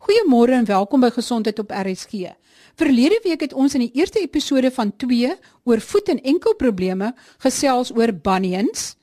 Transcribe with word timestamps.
Goeiemôre 0.00 0.54
en 0.56 0.64
welkom 0.64 1.02
by 1.04 1.10
Gesondheid 1.12 1.58
op 1.60 1.74
RSG. 1.76 2.30
Verlede 2.80 3.18
week 3.20 3.42
het 3.44 3.52
ons 3.52 3.74
in 3.76 3.82
die 3.84 3.98
eerste 4.00 4.22
episode 4.24 4.70
van 4.72 4.94
2 4.96 5.34
oor 5.68 5.82
voet 5.84 6.08
en 6.14 6.22
enkelprobleme 6.32 7.10
gesels 7.44 7.90
oor 7.92 8.08
bunions, 8.08 8.94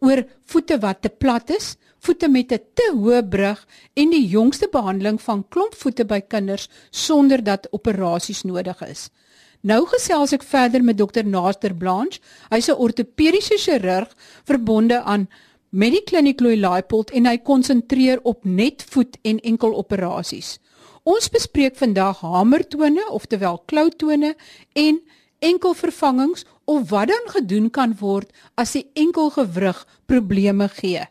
oor 0.00 0.22
voete 0.48 0.78
wat 0.80 1.02
te 1.04 1.10
plat 1.12 1.52
is, 1.52 1.74
voete 2.00 2.32
met 2.32 2.52
'n 2.56 2.64
te 2.72 2.88
hoë 2.96 3.20
brug 3.28 3.66
en 4.00 4.10
die 4.10 4.24
jongste 4.26 4.68
behandeling 4.72 5.20
van 5.20 5.44
klompvoete 5.48 6.06
by 6.06 6.20
kinders 6.20 6.70
sonder 6.90 7.44
dat 7.44 7.68
operasies 7.70 8.42
nodig 8.42 8.80
is. 8.88 9.10
Nou 9.60 9.84
gesels 9.86 10.32
ek 10.32 10.42
verder 10.42 10.82
met 10.84 10.98
dokter 10.98 11.24
Naaster 11.26 11.74
Blanche. 11.74 12.20
Hy's 12.50 12.68
'n 12.68 12.80
ortopediese 12.80 13.58
chirurg 13.58 14.08
verbonde 14.44 15.02
aan 15.02 15.28
Medikliniek 15.76 16.40
Louis 16.40 16.56
Laipold 16.56 17.10
en 17.12 17.26
hy 17.28 17.34
konsentreer 17.44 18.22
op 18.24 18.46
net 18.48 18.80
voet 18.88 19.18
en 19.28 19.42
enkel 19.44 19.74
operasies. 19.76 20.54
Ons 21.04 21.28
bespreek 21.28 21.76
vandag 21.76 22.22
hamertone, 22.24 23.02
oftewel 23.12 23.58
kloutone 23.68 24.30
en 24.72 25.02
enkelvervangings 25.44 26.46
of 26.64 26.88
wat 26.94 27.12
dan 27.12 27.28
gedoen 27.34 27.68
kan 27.68 27.92
word 28.00 28.32
as 28.56 28.72
die 28.72 28.86
enkelgewrig 28.96 29.82
probleme 30.08 30.70
gee. 30.78 31.04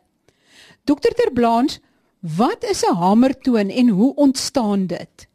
Dokter 0.90 1.14
Terblanche, 1.14 1.78
wat 2.26 2.66
is 2.66 2.82
'n 2.82 2.98
hamertoon 2.98 3.70
en 3.70 3.90
hoe 3.90 4.16
ontstaan 4.16 4.88
dit? 4.88 5.28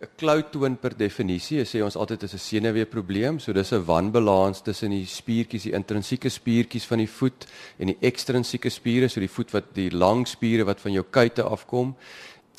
'n 0.00 0.08
Kloutoon 0.16 0.76
per 0.76 0.96
definisie 0.96 1.64
sê 1.64 1.82
ons 1.82 1.96
altyd 1.96 2.22
is 2.22 2.34
'n 2.34 2.38
senuweeprobleem, 2.38 3.38
so 3.38 3.52
dis 3.52 3.72
'n 3.72 3.84
wanbalans 3.84 4.62
tussen 4.62 4.90
die 4.90 5.06
spiertjies, 5.06 5.62
die 5.62 5.72
intrinsieke 5.72 6.28
spiertjies 6.28 6.84
van 6.84 6.98
die 6.98 7.08
voet 7.08 7.46
en 7.78 7.86
die 7.86 7.98
ekstrinsieke 8.00 8.70
spiere, 8.70 9.08
so 9.08 9.20
die 9.20 9.28
voet 9.28 9.52
wat 9.52 9.74
die 9.74 9.90
lang 9.90 10.26
spiere 10.28 10.64
wat 10.64 10.80
van 10.80 10.92
jou 10.92 11.04
kuite 11.10 11.42
afkom 11.42 11.96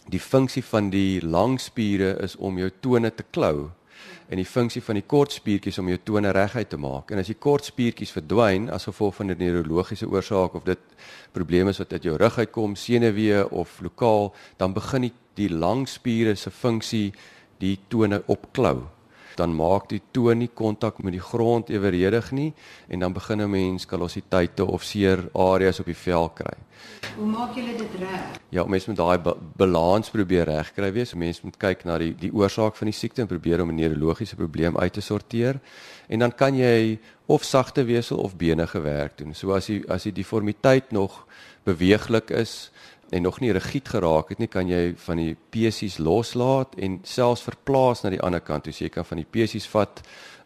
die 0.09 0.19
funksie 0.19 0.63
van 0.63 0.89
die 0.89 1.19
lang 1.21 1.59
spiere 1.59 2.15
is 2.23 2.35
om 2.35 2.57
jou 2.59 2.69
tone 2.81 3.11
te 3.11 3.25
klou 3.31 3.69
en 4.27 4.39
die 4.39 4.47
funksie 4.47 4.81
van 4.83 4.99
die 4.99 5.05
kort 5.07 5.31
spiertjies 5.35 5.79
om 5.79 5.87
jou 5.87 5.97
tone 6.03 6.33
reguit 6.35 6.69
te 6.69 6.77
maak. 6.79 7.11
En 7.11 7.21
as 7.21 7.29
die 7.31 7.39
kort 7.39 7.67
spiertjies 7.67 8.11
verdwyn 8.11 8.67
as 8.75 8.87
gevolg 8.89 9.15
van 9.15 9.31
'n 9.31 9.37
neurologiese 9.39 10.07
oorsaak 10.07 10.55
of 10.55 10.63
dit 10.63 10.79
probleme 11.31 11.69
is 11.69 11.77
wat 11.77 11.93
uit 11.93 12.03
jou 12.03 12.17
rug 12.17 12.37
uitkom, 12.37 12.75
senuwee 12.75 13.49
of 13.51 13.79
lokaal, 13.81 14.33
dan 14.57 14.73
begin 14.73 15.01
die, 15.01 15.13
die 15.37 15.49
lang 15.49 15.87
spiere 15.87 16.35
se 16.35 16.51
funksie 16.51 17.11
die 17.61 17.77
tone 17.89 18.21
opklou 18.27 18.87
dan 19.37 19.53
maak 19.53 19.87
die 19.91 20.01
toon 20.11 20.41
nie 20.41 20.49
kontak 20.49 20.97
met 21.05 21.13
die 21.13 21.23
grond 21.23 21.69
eweredig 21.69 22.31
nie 22.33 22.49
en 22.89 23.05
dan 23.05 23.13
begin 23.13 23.41
'n 23.41 23.49
mens 23.49 23.85
kalositeite 23.85 24.65
of 24.65 24.83
seer 24.83 25.29
areas 25.33 25.79
op 25.79 25.85
die 25.85 26.01
vel 26.05 26.29
kry. 26.29 26.57
Hoe 27.15 27.25
maak 27.25 27.55
julle 27.55 27.77
dit 27.77 27.93
reg? 27.99 28.21
Ja, 28.49 28.63
mens 28.63 28.85
moet 28.85 28.97
daai 28.97 29.17
ba 29.17 29.35
balans 29.57 30.09
probeer 30.09 30.45
regkry 30.45 30.91
wees. 30.93 31.13
Mens 31.13 31.41
moet 31.41 31.57
kyk 31.57 31.83
na 31.85 31.97
die 31.97 32.15
die 32.15 32.33
oorsaak 32.33 32.75
van 32.75 32.85
die 32.85 32.97
siekte 32.97 33.21
en 33.21 33.27
probeer 33.27 33.61
om 33.61 33.69
'n 33.69 33.75
neurologiese 33.75 34.35
probleem 34.35 34.77
uit 34.77 34.93
te 34.93 35.01
sorteer. 35.01 35.59
En 36.07 36.19
dan 36.19 36.35
kan 36.35 36.55
jy 36.55 36.99
of 37.25 37.43
sagte 37.43 37.83
wesel 37.85 38.17
of 38.17 38.35
bene 38.35 38.67
gewerk 38.67 39.17
doen. 39.17 39.33
So 39.33 39.53
as 39.53 39.65
die 39.65 39.83
as 39.89 40.03
die 40.03 40.13
deformiteit 40.13 40.91
nog 40.91 41.25
beweeglik 41.63 42.29
is, 42.29 42.71
en 43.09 43.23
nog 43.23 43.39
nie 43.39 43.53
rigied 43.55 43.87
geraak 43.87 44.29
het 44.33 44.39
nie, 44.39 44.49
kan 44.51 44.67
jy 44.67 44.91
van 45.05 45.19
die 45.21 45.33
pesies 45.53 45.97
loslaat 46.03 46.75
en 46.81 46.99
selfs 47.07 47.45
verplaas 47.45 48.03
na 48.03 48.11
die 48.11 48.21
ander 48.23 48.43
kant. 48.43 48.67
Dus 48.67 48.81
jy 48.83 48.89
kan 48.91 49.07
van 49.07 49.21
die 49.21 49.29
pesies 49.29 49.67
vat 49.71 50.01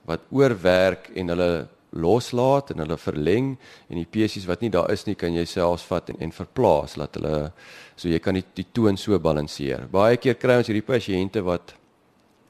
wat 0.09 0.27
oorwerk 0.33 1.09
en 1.17 1.33
hulle 1.33 1.51
loslaat 1.91 2.71
en 2.71 2.83
hulle 2.83 2.97
verleng 2.97 3.51
en 3.89 3.99
die 3.99 4.07
pesies 4.07 4.47
wat 4.47 4.61
nie 4.63 4.71
daar 4.71 4.91
is 4.93 5.05
nie, 5.07 5.17
kan 5.19 5.33
jy 5.33 5.45
selfs 5.49 5.83
vat 5.89 6.13
en, 6.13 6.21
en 6.23 6.31
verplaas 6.31 6.95
laat 6.99 7.17
hulle 7.19 7.51
so 7.95 8.09
jy 8.09 8.21
kan 8.23 8.37
die, 8.37 8.45
die 8.55 8.67
toon 8.73 8.97
so 8.97 9.17
balanseer. 9.19 9.87
Baie 9.91 10.17
keer 10.21 10.39
kry 10.39 10.61
ons 10.61 10.71
hierdie 10.71 10.85
pasiënte 10.87 11.43
wat 11.45 11.75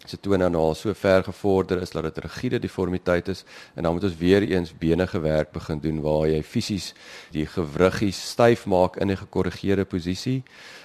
se 0.05 0.19
tone 0.19 0.49
nou 0.49 0.61
al 0.61 0.75
so 0.75 0.93
ver 0.93 1.23
gevorder 1.23 1.81
is 1.81 1.91
dat 1.91 2.03
dit 2.03 2.17
rigiede 2.17 2.59
deformiteit 2.59 3.27
is 3.27 3.43
en 3.75 3.83
dan 3.83 3.93
moet 3.93 4.03
ons 4.03 4.17
weer 4.17 4.41
eens 4.41 4.73
benige 4.77 5.19
werk 5.19 5.51
begin 5.51 5.79
doen 5.79 6.01
waar 6.01 6.27
jy 6.27 6.43
fisies 6.43 6.93
die 7.31 7.45
gewriggies 7.45 8.29
styf 8.31 8.65
maak 8.65 8.97
in 8.97 9.11
'n 9.11 9.17
gekorrigeerde 9.17 9.85
posisie 9.85 10.43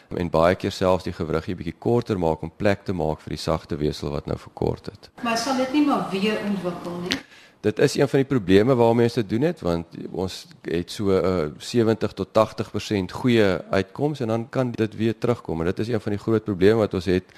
en 0.08 0.30
baie 0.30 0.54
keer 0.54 0.72
selfs 0.72 1.04
die 1.04 1.12
gewriggie 1.12 1.54
bietjie 1.54 1.78
korter 1.78 2.18
maak 2.18 2.42
om 2.42 2.52
plek 2.56 2.84
te 2.84 2.92
maak 2.92 3.20
vir 3.20 3.30
die 3.30 3.42
sagte 3.42 3.76
wesel 3.76 4.10
wat 4.10 4.26
nou 4.26 4.38
verkort 4.38 4.86
het. 4.86 5.10
Maar 5.22 5.38
sal 5.38 5.56
dit 5.56 5.72
nie 5.72 5.86
maar 5.86 6.06
weer 6.10 6.38
ontwikkel 6.46 7.00
nie? 7.00 7.18
Dit 7.66 7.78
is 7.82 7.96
een 7.98 8.08
van 8.08 8.22
die 8.22 8.28
probleme 8.28 8.74
waarmee 8.78 9.08
ons 9.08 9.18
dit 9.18 9.28
doen 9.28 9.42
het 9.48 9.60
want 9.64 9.96
ons 10.12 10.34
het 10.62 10.90
so 10.92 11.10
uh, 11.10 11.48
70 11.58 12.12
tot 12.12 12.28
80% 12.30 13.14
goeie 13.20 13.46
uitkomste 13.70 14.22
en 14.22 14.30
dan 14.34 14.48
kan 14.48 14.70
dit 14.70 14.96
weer 14.96 15.18
terugkom 15.18 15.60
en 15.60 15.72
dit 15.72 15.82
is 15.82 15.88
een 15.88 16.00
van 16.00 16.14
die 16.14 16.20
groot 16.22 16.44
probleme 16.44 16.78
wat 16.84 16.94
ons 16.94 17.08
het 17.10 17.34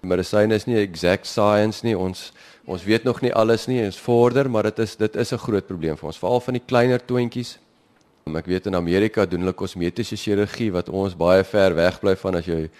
medisyne 0.00 0.54
is 0.54 0.66
nie 0.68 0.78
exact 0.80 1.26
science 1.28 1.84
nie. 1.86 1.96
Ons 1.96 2.30
ons 2.70 2.84
weet 2.84 3.04
nog 3.04 3.20
nie 3.24 3.32
alles 3.34 3.66
nie. 3.66 3.80
Ons 3.84 3.98
vorder, 3.98 4.50
maar 4.50 4.68
dit 4.68 4.78
is 4.84 4.96
dit 4.96 5.16
is 5.16 5.32
'n 5.32 5.38
groot 5.38 5.66
probleem 5.66 5.96
vir 5.96 6.06
ons, 6.06 6.18
veral 6.18 6.40
van 6.40 6.54
die 6.54 6.66
kleiner 6.66 7.04
toontjies. 7.04 7.58
Ek 8.36 8.46
weet 8.46 8.66
in 8.66 8.74
Amerika 8.74 9.26
doen 9.26 9.40
hulle 9.40 9.52
kosmetiese 9.52 10.16
chirurgie 10.16 10.70
wat 10.72 10.88
ons 10.88 11.16
baie 11.16 11.44
ver 11.44 11.74
weg 11.74 12.00
bly 12.00 12.16
van 12.16 12.34
as 12.34 12.46
jy 12.46 12.70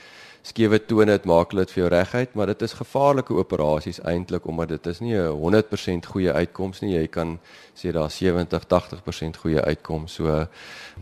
skewe 0.43 0.79
tone 0.87 1.13
het, 1.13 1.25
maak 1.29 1.51
dit 1.51 1.71
vir 1.71 1.83
jou 1.83 1.91
reguit, 1.93 2.35
maar 2.35 2.47
dit 2.47 2.63
is 2.63 2.73
gevaarlike 2.73 3.35
operasies 3.35 4.01
eintlik 4.09 4.47
omdat 4.47 4.69
dit 4.69 4.87
is 4.87 5.01
nie 5.01 5.15
'n 5.15 5.37
100% 5.37 6.07
goeie 6.07 6.33
uitkoms 6.33 6.81
nie. 6.81 6.95
Jy 6.95 7.07
kan 7.07 7.39
sê 7.75 7.93
daar 7.93 8.11
70, 8.11 8.65
80% 8.67 9.37
goeie 9.37 9.61
uitkoms. 9.61 10.15
So 10.15 10.47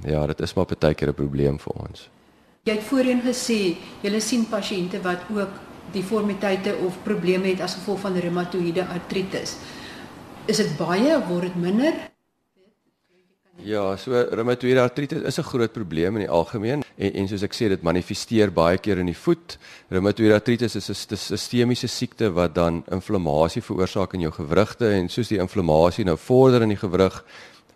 ja, 0.04 0.26
dit 0.26 0.40
is 0.40 0.54
maar 0.54 0.66
baie 0.66 0.94
keer 0.94 1.08
'n 1.08 1.14
probleem 1.14 1.58
vir 1.58 1.72
ons. 1.72 2.10
Jy 2.64 2.72
het 2.72 2.82
voorheen 2.82 3.22
gesê 3.22 3.76
jy 4.02 4.20
sien 4.20 4.46
pasiënte 4.48 5.00
wat 5.02 5.20
ook 5.30 5.50
deformiteite 5.92 6.76
of 6.86 7.02
probleme 7.02 7.48
het 7.48 7.60
as 7.60 7.74
gevolg 7.74 8.00
van 8.00 8.16
reumatoïede 8.16 8.86
artritis. 8.86 9.56
Is 10.46 10.56
dit 10.56 10.76
baie 10.76 11.16
of 11.16 11.26
word 11.28 11.42
dit 11.42 11.54
minder? 11.54 11.92
Ja, 13.66 13.96
so 13.98 14.14
reumatoïede 14.14 14.78
artritis 14.78 15.22
is 15.26 15.38
'n 15.38 15.42
groot 15.42 15.72
probleem 15.72 16.14
in 16.16 16.22
die 16.22 16.30
algemeen 16.30 16.84
en 16.96 17.12
en 17.14 17.28
soos 17.28 17.42
ek 17.42 17.54
sê 17.54 17.68
dit 17.68 17.82
manifesteer 17.82 18.52
baie 18.52 18.78
keer 18.78 18.98
in 18.98 19.06
die 19.06 19.16
voet. 19.16 19.58
Reumatoïede 19.90 20.34
artritis 20.34 20.76
is 20.76 20.88
'n 20.88 21.16
sistemiese 21.16 21.88
siekte 21.88 22.30
wat 22.32 22.54
dan 22.54 22.84
inflammasie 22.90 23.62
veroorsaak 23.62 24.14
in 24.14 24.20
jou 24.20 24.30
gewrigte 24.30 24.88
en 24.90 25.08
soos 25.08 25.28
die 25.28 25.38
inflammasie 25.38 26.04
nou 26.04 26.16
vorder 26.16 26.62
in 26.62 26.68
die 26.68 26.76
gewrig, 26.76 27.24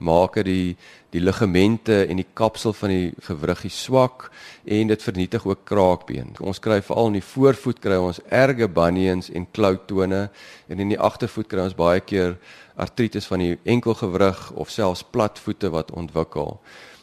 maak 0.02 0.40
dit 0.40 0.50
die 0.50 0.76
die 1.12 1.20
ligamente 1.20 2.06
en 2.08 2.16
die 2.16 2.28
kapsel 2.32 2.72
van 2.72 2.88
die 2.88 3.10
gewriggie 3.26 3.70
swak 3.70 4.30
en 4.64 4.88
dit 4.88 5.02
vernietig 5.04 5.44
ook 5.44 5.66
kraakbeen. 5.68 6.30
Ons 6.40 6.60
kry 6.64 6.78
veral 6.80 7.10
in 7.10 7.18
die 7.18 7.26
voorvoet 7.26 7.82
kry 7.84 7.98
ons 8.00 8.22
erge 8.32 8.68
bunions 8.72 9.28
en 9.28 9.44
kloutone 9.52 10.22
en 10.68 10.80
in 10.80 10.94
die 10.94 11.00
agtervoet 11.00 11.50
kry 11.52 11.66
ons 11.66 11.76
baie 11.76 12.00
keer 12.00 12.38
artritis 12.80 13.28
van 13.28 13.44
die 13.44 13.58
enkelgewrig 13.68 14.40
of 14.56 14.72
selfs 14.72 15.04
platvoete 15.04 15.68
wat 15.74 15.92
ontwikkel. 15.92 16.56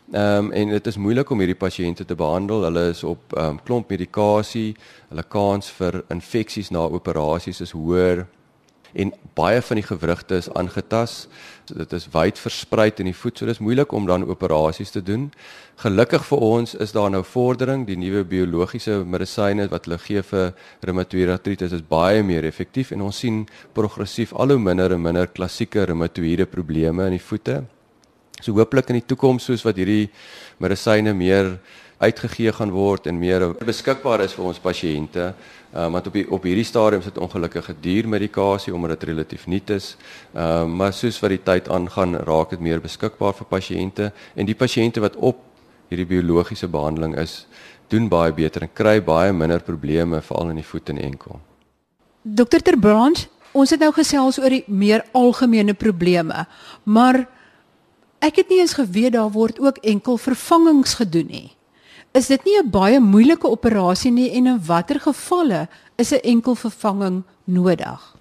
Ehm 0.10 0.50
um, 0.50 0.52
en 0.52 0.74
dit 0.74 0.88
is 0.88 0.98
moeilik 0.98 1.30
om 1.30 1.38
hierdie 1.38 1.60
pasiënte 1.60 2.06
te 2.06 2.16
behandel. 2.18 2.64
Hulle 2.66 2.88
is 2.90 3.04
op 3.06 3.38
ehm 3.38 3.46
um, 3.46 3.62
klomp 3.64 3.94
medikasie. 3.94 4.74
Hulle 5.10 5.24
kans 5.30 5.70
vir 5.78 6.02
infeksies 6.10 6.74
na 6.74 6.88
operasies 6.90 7.62
is 7.62 7.78
hoër 7.78 8.26
en 8.94 9.14
baie 9.38 9.62
van 9.62 9.80
die 9.80 9.86
gewrigte 9.86 10.40
is 10.40 10.50
aangetas. 10.58 11.28
So 11.68 11.78
dit 11.78 11.94
is 11.94 12.08
wyd 12.14 12.40
versprei 12.42 12.90
in 12.98 13.10
die 13.12 13.16
voet, 13.16 13.38
so 13.38 13.46
dis 13.46 13.62
moeilik 13.62 13.92
om 13.94 14.08
dan 14.10 14.26
operasies 14.26 14.92
te 14.92 15.04
doen. 15.06 15.30
Gelukkig 15.80 16.26
vir 16.28 16.44
ons 16.44 16.76
is 16.76 16.92
daar 16.92 17.12
nou 17.14 17.24
vordering, 17.24 17.86
die 17.88 17.98
nuwe 18.00 18.26
biologiese 18.28 19.04
medisyne 19.06 19.70
wat 19.72 19.86
hulle 19.88 20.00
gee 20.04 20.24
vir 20.32 20.54
reumatoïede 20.86 21.36
artritis 21.38 21.76
is 21.78 21.86
baie 21.86 22.24
meer 22.24 22.48
effektief 22.50 22.92
en 22.92 23.06
ons 23.08 23.22
sien 23.26 23.46
progressief 23.78 24.34
al 24.34 24.56
hoe 24.56 24.60
minder 24.60 24.96
en 24.96 25.02
minder 25.02 25.28
klassieke 25.28 25.86
reumatoïede 25.86 26.50
probleme 26.50 27.06
in 27.08 27.20
die 27.20 27.24
voete. 27.24 27.62
So 28.40 28.56
hooplik 28.56 28.90
in 28.90 29.02
die 29.02 29.08
toekoms 29.08 29.50
soos 29.50 29.66
wat 29.68 29.80
hierdie 29.80 30.10
medisyne 30.64 31.14
meer 31.14 31.58
uitgegee 32.00 32.52
gaan 32.56 32.72
word 32.72 33.08
en 33.08 33.20
meer 33.20 33.44
beskikbaar 33.66 34.24
is 34.24 34.34
vir 34.38 34.46
ons 34.52 34.62
pasiënte. 34.64 35.34
Ehm 35.70 35.86
uh, 35.86 35.92
want 35.94 36.08
op 36.08 36.14
die, 36.16 36.26
op 36.32 36.46
hierdie 36.48 36.66
stadium 36.66 37.02
sit 37.06 37.18
ongelukkige 37.18 37.76
diermedikasie 37.82 38.74
omdat 38.74 39.00
dit 39.00 39.10
relatief 39.12 39.48
nuut 39.48 39.70
is. 39.70 39.96
Ehm 40.34 40.42
uh, 40.44 40.78
maar 40.80 40.94
soos 40.94 41.20
wat 41.20 41.36
die 41.36 41.44
tyd 41.44 41.70
aangaan, 41.70 42.16
raak 42.16 42.56
dit 42.56 42.60
meer 42.60 42.82
beskikbaar 42.82 43.36
vir 43.36 43.50
pasiënte 43.50 44.12
en 44.36 44.46
die 44.46 44.56
pasiënte 44.56 45.04
wat 45.04 45.16
op 45.16 45.44
hierdie 45.90 46.08
biologiese 46.08 46.68
behandeling 46.68 47.18
is, 47.18 47.46
doen 47.90 48.08
baie 48.08 48.34
beter 48.34 48.62
en 48.62 48.74
kry 48.74 49.00
baie 49.04 49.34
minder 49.34 49.60
probleme 49.60 50.22
veral 50.22 50.50
in 50.54 50.62
die 50.62 50.66
voet 50.72 50.90
en 50.90 51.02
enkel. 51.02 51.40
Dokter 52.22 52.62
Terbrandt, 52.62 53.28
ons 53.52 53.70
het 53.74 53.82
nou 53.82 53.92
gesels 53.92 54.40
oor 54.40 54.54
die 54.54 54.64
meer 54.68 55.04
algemene 55.12 55.74
probleme, 55.74 56.46
maar 56.84 57.26
ek 58.22 58.44
het 58.44 58.50
nie 58.50 58.60
eens 58.62 58.78
geweet 58.78 59.16
daar 59.18 59.32
word 59.34 59.60
ook 59.60 59.82
enkel 59.84 60.18
vervangings 60.18 60.94
gedoen 61.02 61.28
nie. 61.28 61.48
Is 62.20 62.28
dit 62.28 62.44
nie 62.44 62.58
'n 62.60 62.70
baie 62.70 63.00
moeilike 63.00 63.48
operasie 63.48 64.12
nie 64.12 64.32
en 64.36 64.48
in 64.48 64.66
watter 64.66 65.00
gevalle 65.00 65.68
is 65.96 66.12
'n 66.12 66.20
enkel 66.24 66.56
vervanging 66.56 67.24
nodig? 67.44 68.16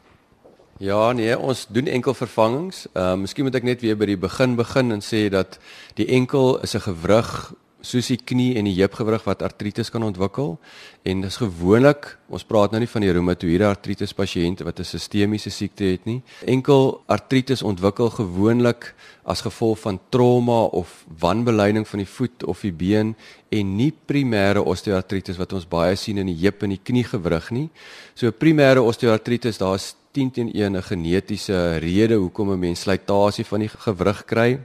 Ja, 0.78 1.12
nee, 1.12 1.38
ons 1.38 1.66
doen 1.68 1.86
enkel 1.86 2.14
vervangings. 2.14 2.86
Ehm 2.92 3.04
uh, 3.04 3.14
miskien 3.14 3.44
moet 3.44 3.54
ek 3.54 3.62
net 3.62 3.80
weer 3.80 3.96
by 3.96 4.06
die 4.06 4.16
begin 4.16 4.54
begin 4.56 4.92
en 4.92 5.00
sê 5.02 5.28
dat 5.28 5.58
die 5.94 6.06
enkel 6.06 6.60
is 6.62 6.74
'n 6.74 6.80
gewrig 6.80 7.52
soos 7.80 8.08
die 8.10 8.18
knie 8.18 8.56
en 8.58 8.66
die 8.66 8.74
heupgewrig 8.80 9.22
wat 9.26 9.42
artritis 9.46 9.90
kan 9.94 10.02
ontwikkel. 10.02 10.56
En 11.06 11.22
dis 11.22 11.36
gewoonlik 11.38 12.10
ons 12.28 12.44
praat 12.44 12.72
nou 12.74 12.80
nie 12.82 12.90
van 12.90 13.04
die 13.04 13.12
reumatoïede 13.14 13.68
artritis 13.68 14.12
pasiënte 14.16 14.64
wat 14.66 14.80
'n 14.80 14.84
sistemiese 14.84 15.50
siekte 15.50 15.84
het 15.84 16.04
nie. 16.04 16.22
Enkel 16.44 17.02
artritis 17.06 17.62
ontwikkel 17.62 18.10
gewoonlik 18.10 18.94
as 19.24 19.40
gevolg 19.40 19.78
van 19.78 20.00
trauma 20.10 20.62
of 20.72 21.04
wanbeleiding 21.18 21.88
van 21.88 21.98
die 21.98 22.08
voet 22.08 22.44
of 22.44 22.60
die 22.60 22.72
been 22.72 23.14
en 23.48 23.76
nie 23.76 23.92
primêre 24.06 24.64
osteoartritis 24.64 25.36
wat 25.36 25.52
ons 25.52 25.68
baie 25.68 25.96
sien 25.96 26.18
in 26.18 26.26
die 26.26 26.38
heup 26.42 26.62
en 26.62 26.70
die 26.70 26.80
kniegewrig 26.82 27.50
nie. 27.50 27.70
So 28.14 28.30
primêre 28.30 28.82
osteoartritis 28.82 29.58
daar's 29.58 29.94
10 30.12 30.30
teen 30.30 30.50
1 30.54 30.76
'n 30.76 30.82
genetiese 30.82 31.78
rede 31.78 32.14
hoekom 32.14 32.52
'n 32.52 32.58
mens 32.58 32.80
slytasie 32.80 33.44
van 33.44 33.60
die 33.60 33.68
gewrig 33.68 34.24
kry 34.24 34.58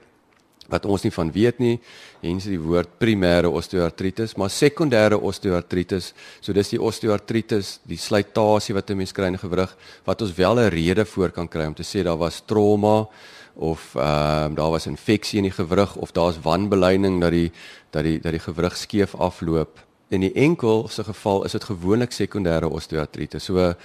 wat 0.69 0.86
ons 0.86 1.04
nie 1.04 1.12
van 1.12 1.31
weet 1.31 1.60
nie. 1.60 1.80
Hens 2.21 2.48
die 2.48 2.60
woord 2.60 2.89
primêre 3.00 3.50
osteoartritis, 3.51 4.38
maar 4.38 4.50
sekondêre 4.50 5.19
osteoartritis, 5.19 6.13
so 6.42 6.54
dis 6.54 6.74
die 6.74 6.81
osteoartritis, 6.81 7.80
die 7.88 7.98
slytasie 7.98 8.75
wat 8.75 8.89
'n 8.89 8.98
mens 8.98 9.12
kry 9.12 9.27
in 9.27 9.38
gewrig 9.38 9.75
wat 10.06 10.21
ons 10.21 10.36
wel 10.38 10.60
'n 10.60 10.69
rede 10.69 11.06
voor 11.06 11.31
kan 11.31 11.48
kry 11.48 11.65
om 11.65 11.74
te 11.74 11.83
sê 11.83 12.04
daar 12.04 12.18
was 12.18 12.42
trauma 12.45 13.07
of 13.56 13.95
ehm 13.95 14.45
um, 14.45 14.56
daar 14.56 14.71
was 14.71 14.88
infeksie 14.88 15.38
in 15.38 15.44
die 15.44 15.51
gewrig 15.51 15.95
of 15.95 16.12
daar's 16.12 16.42
wanbeleiding 16.42 17.21
dat 17.21 17.31
die 17.31 17.51
dat 17.92 18.04
die 18.04 18.19
dat 18.19 18.31
die 18.31 18.39
gewrig 18.39 18.77
skeef 18.77 19.16
afloop. 19.16 19.93
In 20.13 20.21
die 20.21 20.33
enkel 20.38 20.88
se 20.94 21.04
geval 21.04 21.44
is 21.48 21.56
dit 21.56 21.63
gewoonlik 21.63 22.12
sekondêre 22.13 22.69
osteoartritis. 22.69 23.44
So 23.44 23.57
'n 23.57 23.75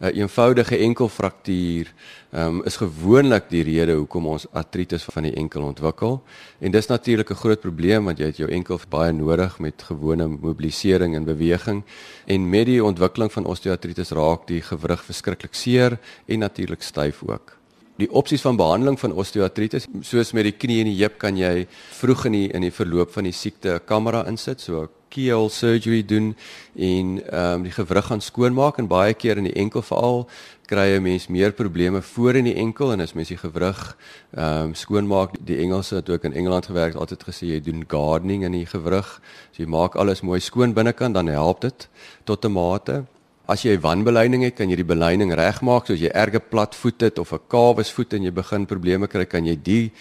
eenvoudige 0.00 0.76
enkelfraktuur 0.76 1.92
um, 2.32 2.62
is 2.64 2.76
gewoonlik 2.76 3.50
die 3.50 3.62
rede 3.62 3.92
hoekom 3.92 4.26
ons 4.26 4.46
artritis 4.52 5.04
van 5.04 5.22
die 5.22 5.34
enkel 5.34 5.62
ontwikkel. 5.62 6.22
En 6.58 6.70
dis 6.70 6.86
natuurlik 6.86 7.30
'n 7.30 7.34
groot 7.34 7.60
probleem 7.60 8.04
want 8.04 8.18
jy 8.18 8.24
het 8.24 8.36
jou 8.36 8.50
enkel 8.50 8.80
baie 8.88 9.12
nodig 9.12 9.58
met 9.58 9.82
gewone 9.82 10.26
mobilisering 10.26 11.14
en 11.14 11.24
beweging 11.24 11.82
en 12.26 12.48
met 12.48 12.66
die 12.66 12.84
ontwikkeling 12.84 13.32
van 13.32 13.44
osteoartritis 13.44 14.10
raak 14.10 14.46
die 14.46 14.62
gewrig 14.62 15.04
verskriklik 15.04 15.54
seer 15.54 15.98
en 16.26 16.38
natuurlik 16.38 16.82
styf 16.82 17.22
ook. 17.26 17.56
Die 17.96 18.10
opsies 18.10 18.40
van 18.40 18.56
behandeling 18.56 19.00
van 19.00 19.12
osteoartritis, 19.12 19.86
soos 20.00 20.32
met 20.32 20.42
die 20.42 20.56
knie 20.58 20.80
en 20.80 20.88
die 20.90 20.98
heup, 20.98 21.18
kan 21.18 21.36
jy 21.36 21.66
vroeg 21.90 22.24
in 22.24 22.32
die 22.32 22.48
in 22.48 22.62
die 22.62 22.72
verloop 22.72 23.12
van 23.12 23.24
die 23.24 23.32
siekte 23.32 23.74
'n 23.74 23.84
kamera 23.84 24.26
insit, 24.26 24.60
so 24.60 24.88
keyhole 25.14 25.50
surgery 25.50 26.02
doen 26.02 26.34
en 26.74 27.14
ehm 27.22 27.54
um, 27.54 27.62
die 27.62 27.72
gewrig 27.72 28.10
gaan 28.10 28.20
skoonmaak 28.20 28.78
en 28.82 28.90
baie 28.90 29.14
keer 29.14 29.38
in 29.40 29.48
die 29.48 29.56
enkel 29.64 29.82
veral 29.82 30.26
kry 30.66 30.96
'n 30.96 31.02
mens 31.02 31.28
meer 31.28 31.52
probleme 31.52 32.02
voor 32.02 32.34
in 32.34 32.44
die 32.44 32.56
enkel 32.56 32.92
en 32.92 33.00
as 33.00 33.14
mens 33.14 33.28
die 33.28 33.38
gewrig 33.38 33.96
ehm 34.36 34.68
um, 34.68 34.74
skoonmaak 34.74 35.38
die 35.40 35.58
Engelse 35.62 35.94
het 35.96 36.10
ook 36.10 36.24
in 36.24 36.32
Engeland 36.32 36.66
gewerk 36.66 36.94
altyd 36.94 37.24
gesê 37.24 37.46
jy 37.46 37.60
doen 37.60 37.84
gardening 37.88 38.44
in 38.44 38.52
die 38.52 38.66
gewrig 38.66 39.20
so 39.52 39.62
jy 39.62 39.68
maak 39.68 39.96
alles 39.96 40.22
mooi 40.22 40.40
skoon 40.40 40.74
binnekant 40.74 41.14
dan 41.14 41.26
help 41.26 41.60
dit 41.60 41.88
tot 42.24 42.44
'n 42.44 42.52
mate. 42.52 43.04
As 43.46 43.62
jy 43.62 43.76
wanbeleiding 43.76 44.42
het, 44.42 44.54
kan 44.56 44.70
jy 44.70 44.76
die 44.76 44.88
beleining 44.88 45.34
regmaak 45.36 45.86
soos 45.86 46.00
jy 46.00 46.08
erge 46.16 46.40
plat 46.40 46.74
voet 46.74 47.00
het 47.00 47.18
of 47.18 47.32
'n 47.32 47.40
kawes 47.48 47.90
voet 47.92 48.14
en 48.14 48.22
jy 48.22 48.32
begin 48.32 48.66
probleme 48.66 49.06
kry, 49.06 49.26
kan 49.26 49.44
jy 49.44 49.56
die 49.62 49.92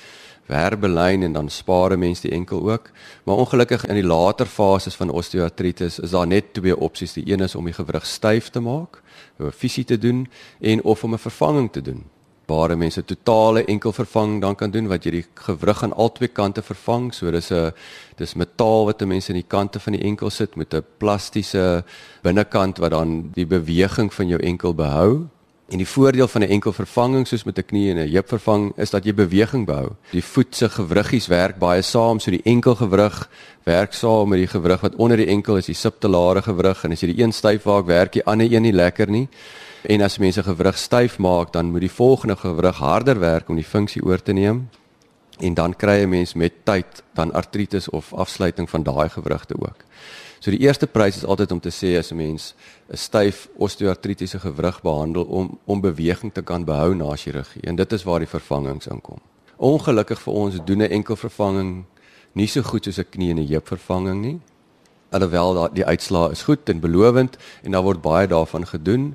verbelyn 0.47 1.23
en 1.23 1.33
dan 1.33 1.49
spaar 1.49 1.97
mense 1.97 2.21
die 2.27 2.31
enkel 2.31 2.71
ook. 2.71 2.89
Maar 3.23 3.35
ongelukkig 3.35 3.85
in 3.85 3.95
die 3.95 4.07
later 4.07 4.45
fases 4.45 4.95
van 4.95 5.09
osteoartritis 5.09 5.99
is 5.99 6.11
daar 6.11 6.27
net 6.27 6.53
twee 6.53 6.77
opsies. 6.77 7.13
Die 7.13 7.31
een 7.31 7.39
is 7.39 7.55
om 7.55 7.65
die 7.65 7.73
gewrig 7.73 8.05
styf 8.05 8.49
te 8.49 8.59
maak, 8.59 9.01
'n 9.39 9.51
fisie 9.51 9.85
te 9.85 9.97
doen 9.97 10.27
en 10.59 10.83
of 10.83 11.03
om 11.03 11.13
'n 11.13 11.17
vervanging 11.17 11.71
te 11.71 11.81
doen. 11.81 12.03
Bare 12.45 12.75
mense 12.75 13.05
totale 13.05 13.63
enkel 13.65 13.91
vervang 13.91 14.41
dan 14.41 14.55
kan 14.55 14.71
doen 14.71 14.87
wat 14.87 15.03
jy 15.03 15.11
die 15.11 15.25
gewrig 15.33 15.83
aan 15.83 15.93
albei 15.93 16.27
kante 16.27 16.61
vervang. 16.61 17.13
So 17.13 17.31
dis 17.31 17.51
'n 17.51 17.71
dis 18.17 18.33
metaal 18.33 18.85
wat 18.85 19.05
mense 19.05 19.29
in 19.29 19.39
die 19.39 19.47
kante 19.47 19.79
van 19.79 19.93
die 19.93 20.03
enkel 20.03 20.29
sit 20.29 20.55
met 20.55 20.73
'n 20.73 20.83
plastiese 20.97 21.83
binnekant 22.21 22.77
wat 22.77 22.91
dan 22.91 23.31
die 23.33 23.45
beweging 23.45 24.13
van 24.13 24.27
jou 24.27 24.41
enkel 24.41 24.73
behou. 24.73 25.27
En 25.73 25.79
die 25.79 25.87
voordeel 25.87 26.27
van 26.27 26.41
'n 26.41 26.49
enkel 26.49 26.73
vervanging 26.73 27.27
soos 27.27 27.43
met 27.43 27.57
'n 27.57 27.65
knie 27.65 27.89
en 27.91 27.97
'n 27.97 28.11
heup 28.11 28.27
vervang 28.27 28.71
is 28.77 28.89
dat 28.89 29.03
jy 29.05 29.13
beweging 29.13 29.65
behou. 29.65 29.89
Die 30.11 30.23
voet 30.23 30.55
se 30.55 30.69
gewriggies 30.69 31.27
werk 31.27 31.57
baie 31.57 31.81
saam, 31.81 32.19
so 32.19 32.31
die 32.31 32.43
enkel 32.43 32.75
gewrig 32.75 33.29
werk 33.63 33.93
saam 33.93 34.29
met 34.29 34.37
die 34.39 34.47
gewrig 34.47 34.81
wat 34.81 34.95
onder 34.95 35.17
die 35.17 35.25
enkel 35.25 35.57
is, 35.57 35.65
die 35.65 35.75
subtalare 35.75 36.41
gewrig 36.41 36.83
en 36.83 36.91
as 36.91 37.01
jy 37.01 37.13
die 37.13 37.23
een 37.23 37.31
styf 37.31 37.65
maak, 37.65 37.85
werk 37.85 38.13
die 38.13 38.25
ander 38.25 38.53
een 38.53 38.61
nie 38.61 38.73
lekker 38.73 39.09
nie. 39.09 39.27
En 39.81 40.01
as 40.01 40.17
mense 40.17 40.43
gewrig 40.43 40.77
styf 40.77 41.17
maak, 41.17 41.51
dan 41.53 41.71
moet 41.71 41.81
die 41.81 41.91
volgende 41.91 42.35
gewrig 42.35 42.77
harder 42.77 43.19
werk 43.19 43.49
om 43.49 43.55
die 43.55 43.65
funksie 43.65 44.03
oor 44.03 44.21
te 44.21 44.33
neem. 44.33 44.69
En 45.39 45.53
dan 45.53 45.75
kry 45.75 46.03
'n 46.03 46.09
mens 46.09 46.33
met 46.33 46.53
tyd 46.63 47.03
dan 47.13 47.33
artritis 47.33 47.89
of 47.89 48.13
afsluiting 48.13 48.69
van 48.69 48.83
daai 48.83 49.09
gewrigte 49.09 49.55
ook. 49.59 49.77
So 50.39 50.51
die 50.51 50.59
eerste 50.59 50.87
prys 50.87 51.15
is 51.15 51.25
altyd 51.25 51.51
om 51.51 51.59
te 51.59 51.71
sê 51.71 51.97
as 51.97 52.11
'n 52.11 52.15
mens 52.15 52.55
'n 52.89 52.97
styf 52.97 53.49
osteoartritiese 53.55 54.39
gewrig 54.39 54.81
behandel 54.81 55.23
om 55.23 55.59
om 55.65 55.81
beweging 55.81 56.33
te 56.33 56.41
kan 56.41 56.65
behou 56.65 56.95
na 56.95 57.15
chirurgie 57.15 57.61
en 57.61 57.75
dit 57.75 57.93
is 57.93 58.03
waar 58.03 58.19
die 58.19 58.27
vervangings 58.27 58.87
inkom. 58.87 59.19
Ongelukkig 59.55 60.21
vir 60.21 60.33
ons 60.33 60.55
doen 60.65 60.81
'n 60.81 60.91
enkel 60.91 61.15
vervanging 61.15 61.83
nie 62.31 62.47
so 62.47 62.61
goed 62.61 62.83
soos 62.83 62.97
'n 62.97 63.09
knie 63.09 63.29
en 63.29 63.37
'n 63.37 63.47
heup 63.47 63.67
vervanging 63.67 64.21
nie 64.21 64.39
alhoewel 65.13 65.69
die 65.73 65.85
uitslaa 65.85 66.31
is 66.33 66.43
goed 66.47 66.69
en 66.69 66.81
belovend 66.81 67.37
en 67.61 67.75
daar 67.75 67.85
word 67.85 68.01
baie 68.01 68.27
daarvan 68.27 68.65
gedoen. 68.67 69.13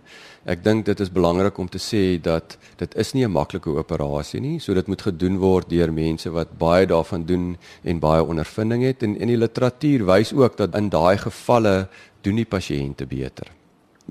Ek 0.49 0.62
dink 0.65 0.87
dit 0.87 1.00
is 1.05 1.11
belangrik 1.12 1.59
om 1.61 1.69
te 1.69 1.81
sê 1.83 2.17
dat 2.25 2.56
dit 2.81 2.95
is 2.97 3.12
nie 3.12 3.25
'n 3.25 3.33
maklike 3.33 3.69
operasie 3.69 4.41
nie, 4.41 4.59
so 4.59 4.73
dit 4.75 4.87
moet 4.89 5.03
gedoen 5.03 5.37
word 5.39 5.69
deur 5.69 5.93
mense 5.93 6.31
wat 6.31 6.59
baie 6.59 6.87
daarvan 6.87 7.27
doen 7.27 7.56
en 7.85 8.00
baie 8.00 8.23
ondervinding 8.25 8.83
het 8.83 9.03
en 9.03 9.17
in 9.17 9.29
die 9.29 9.37
literatuur 9.37 10.06
wys 10.06 10.33
ook 10.33 10.56
dat 10.56 10.75
in 10.75 10.89
daai 10.89 11.19
gevalle 11.19 11.89
doen 12.23 12.37
die 12.37 12.47
pasiënte 12.47 13.06
beter. 13.06 13.47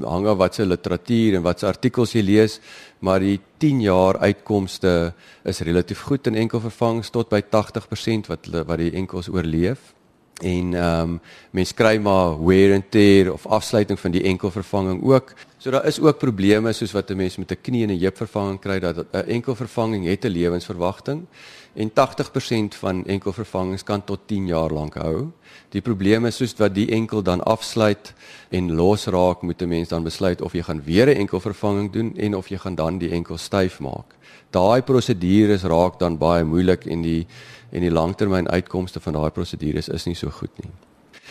Hang 0.03 0.27
af 0.27 0.37
wat 0.37 0.55
se 0.55 0.65
literatuur 0.65 1.35
en 1.35 1.41
wat 1.41 1.59
se 1.59 1.65
artikels 1.65 2.13
jy 2.13 2.21
lees, 2.21 2.59
maar 2.99 3.19
die 3.19 3.39
10 3.57 3.81
jaar 3.81 4.17
uitkomste 4.17 5.13
is 5.43 5.59
relatief 5.61 6.01
goed 6.01 6.27
in 6.27 6.35
enkelvervangings 6.35 7.09
tot 7.09 7.29
by 7.29 7.41
80% 7.41 8.27
wat 8.27 8.45
wat 8.67 8.77
die 8.77 8.93
enkels 8.93 9.29
oorleef 9.29 9.97
en 10.41 10.73
ehm 10.73 11.01
um, 11.01 11.19
mense 11.51 11.73
kry 11.73 11.97
maar 11.97 12.45
wear 12.45 12.73
and 12.73 12.91
tear 12.91 13.31
of 13.33 13.45
afsluiting 13.45 13.99
van 13.99 14.11
die 14.11 14.23
enkelvervanging 14.23 15.03
ook. 15.03 15.33
So 15.57 15.71
daar 15.73 15.85
is 15.89 15.97
ook 15.99 16.19
probleme 16.21 16.69
soos 16.73 16.91
wat 16.91 17.09
'n 17.09 17.15
mens 17.15 17.37
met 17.37 17.51
'n 17.51 17.61
knie 17.61 17.83
en 17.83 17.89
'n 17.89 17.99
heupvervanging 17.99 18.59
kry 18.59 18.79
dat 18.79 18.97
'n 18.97 19.25
enkelvervanging 19.27 20.05
het 20.05 20.25
'n 20.25 20.29
lewensverwagting 20.29 21.25
en 21.73 21.93
80% 21.93 22.75
van 22.75 23.05
enkelvervangings 23.05 23.83
kan 23.83 24.03
tot 24.03 24.19
10 24.25 24.47
jaar 24.47 24.71
lank 24.71 24.93
hou. 24.93 25.31
Die 25.69 25.81
probleem 25.81 26.25
is 26.25 26.35
soos 26.35 26.53
wat 26.57 26.73
die 26.73 26.91
enkel 26.91 27.23
dan 27.23 27.43
afsluit 27.43 28.13
en 28.49 28.75
losraak, 28.75 29.41
moet 29.41 29.61
'n 29.61 29.67
mens 29.67 29.87
dan 29.87 30.03
besluit 30.03 30.41
of 30.41 30.53
jy 30.53 30.61
gaan 30.61 30.83
weer 30.83 31.07
'n 31.07 31.17
enkelvervanging 31.17 31.91
doen 31.91 32.15
en 32.17 32.35
of 32.35 32.47
jy 32.47 32.57
gaan 32.57 32.75
dan 32.75 32.97
die 32.97 33.11
enkel 33.11 33.37
styf 33.37 33.79
maak. 33.79 34.15
Daai 34.49 34.81
prosedures 34.81 35.63
raak 35.63 35.99
dan 35.99 36.17
baie 36.17 36.43
moeilik 36.43 36.85
en 36.85 37.01
die 37.01 37.27
en 37.71 37.81
die 37.81 37.91
langtermyn 37.91 38.49
uitkomste 38.49 38.99
van 38.99 39.13
daai 39.13 39.29
prosedures 39.29 39.89
is 39.89 40.05
nie 40.05 40.15
so 40.15 40.29
goed 40.29 40.63
nie. 40.63 40.71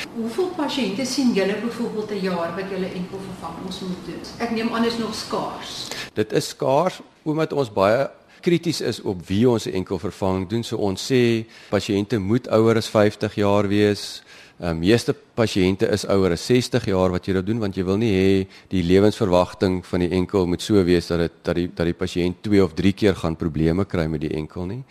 Hoeveel 0.04 0.50
pasiënte 0.56 1.04
sien 1.08 1.32
julle 1.32 1.56
byvoorbeeld 1.62 2.10
'n 2.10 2.20
jaar 2.20 2.54
wat 2.56 2.68
julle 2.70 2.88
enkel 2.92 3.18
vervangings 3.28 3.80
moet 3.80 4.04
doen? 4.06 4.22
Ek 4.38 4.50
neem 4.50 4.74
aan 4.74 4.84
is 4.84 4.98
nog 4.98 5.14
skaars. 5.14 5.88
Dit 6.12 6.32
is 6.32 6.48
skaars 6.48 7.00
omdat 7.22 7.52
ons 7.52 7.72
baie 7.72 8.10
krities 8.40 8.80
is 8.80 9.00
op 9.02 9.26
wie 9.26 9.48
ons 9.48 9.66
enkel 9.66 9.98
vervanging 9.98 10.48
doen. 10.48 10.64
So 10.64 10.76
ons 10.76 11.12
sê 11.12 11.46
pasiënte 11.70 12.18
moet 12.18 12.48
ouer 12.48 12.76
as 12.76 12.88
50 12.88 13.34
jaar 13.34 13.68
wees. 13.68 14.22
Die 14.56 14.66
uh, 14.66 14.72
meeste 14.72 15.14
pasiënte 15.36 15.88
is 15.92 16.06
ouer 16.08 16.32
as 16.32 16.46
60 16.46 16.86
jaar 16.88 17.10
wat 17.12 17.26
jy 17.26 17.34
dit 17.36 17.46
doen 17.46 17.58
want 17.60 17.76
jy 17.76 17.84
wil 17.84 17.98
nie 18.00 18.12
hê 18.12 18.46
die 18.72 18.82
lewensverwagting 18.82 19.82
van 19.84 20.00
die 20.00 20.10
enkel 20.16 20.46
moet 20.46 20.62
so 20.64 20.80
wees 20.84 21.06
dat 21.06 21.18
dit 21.18 21.32
dat 21.42 21.54
die 21.54 21.68
dat 21.68 21.86
die 21.86 21.98
pasiënt 21.98 22.40
2 22.42 22.64
of 22.64 22.72
3 22.74 22.92
keer 22.92 23.14
gaan 23.14 23.36
probleme 23.36 23.84
kry 23.84 24.06
met 24.06 24.20
die 24.20 24.32
enkel 24.32 24.64
nie. 24.66 24.82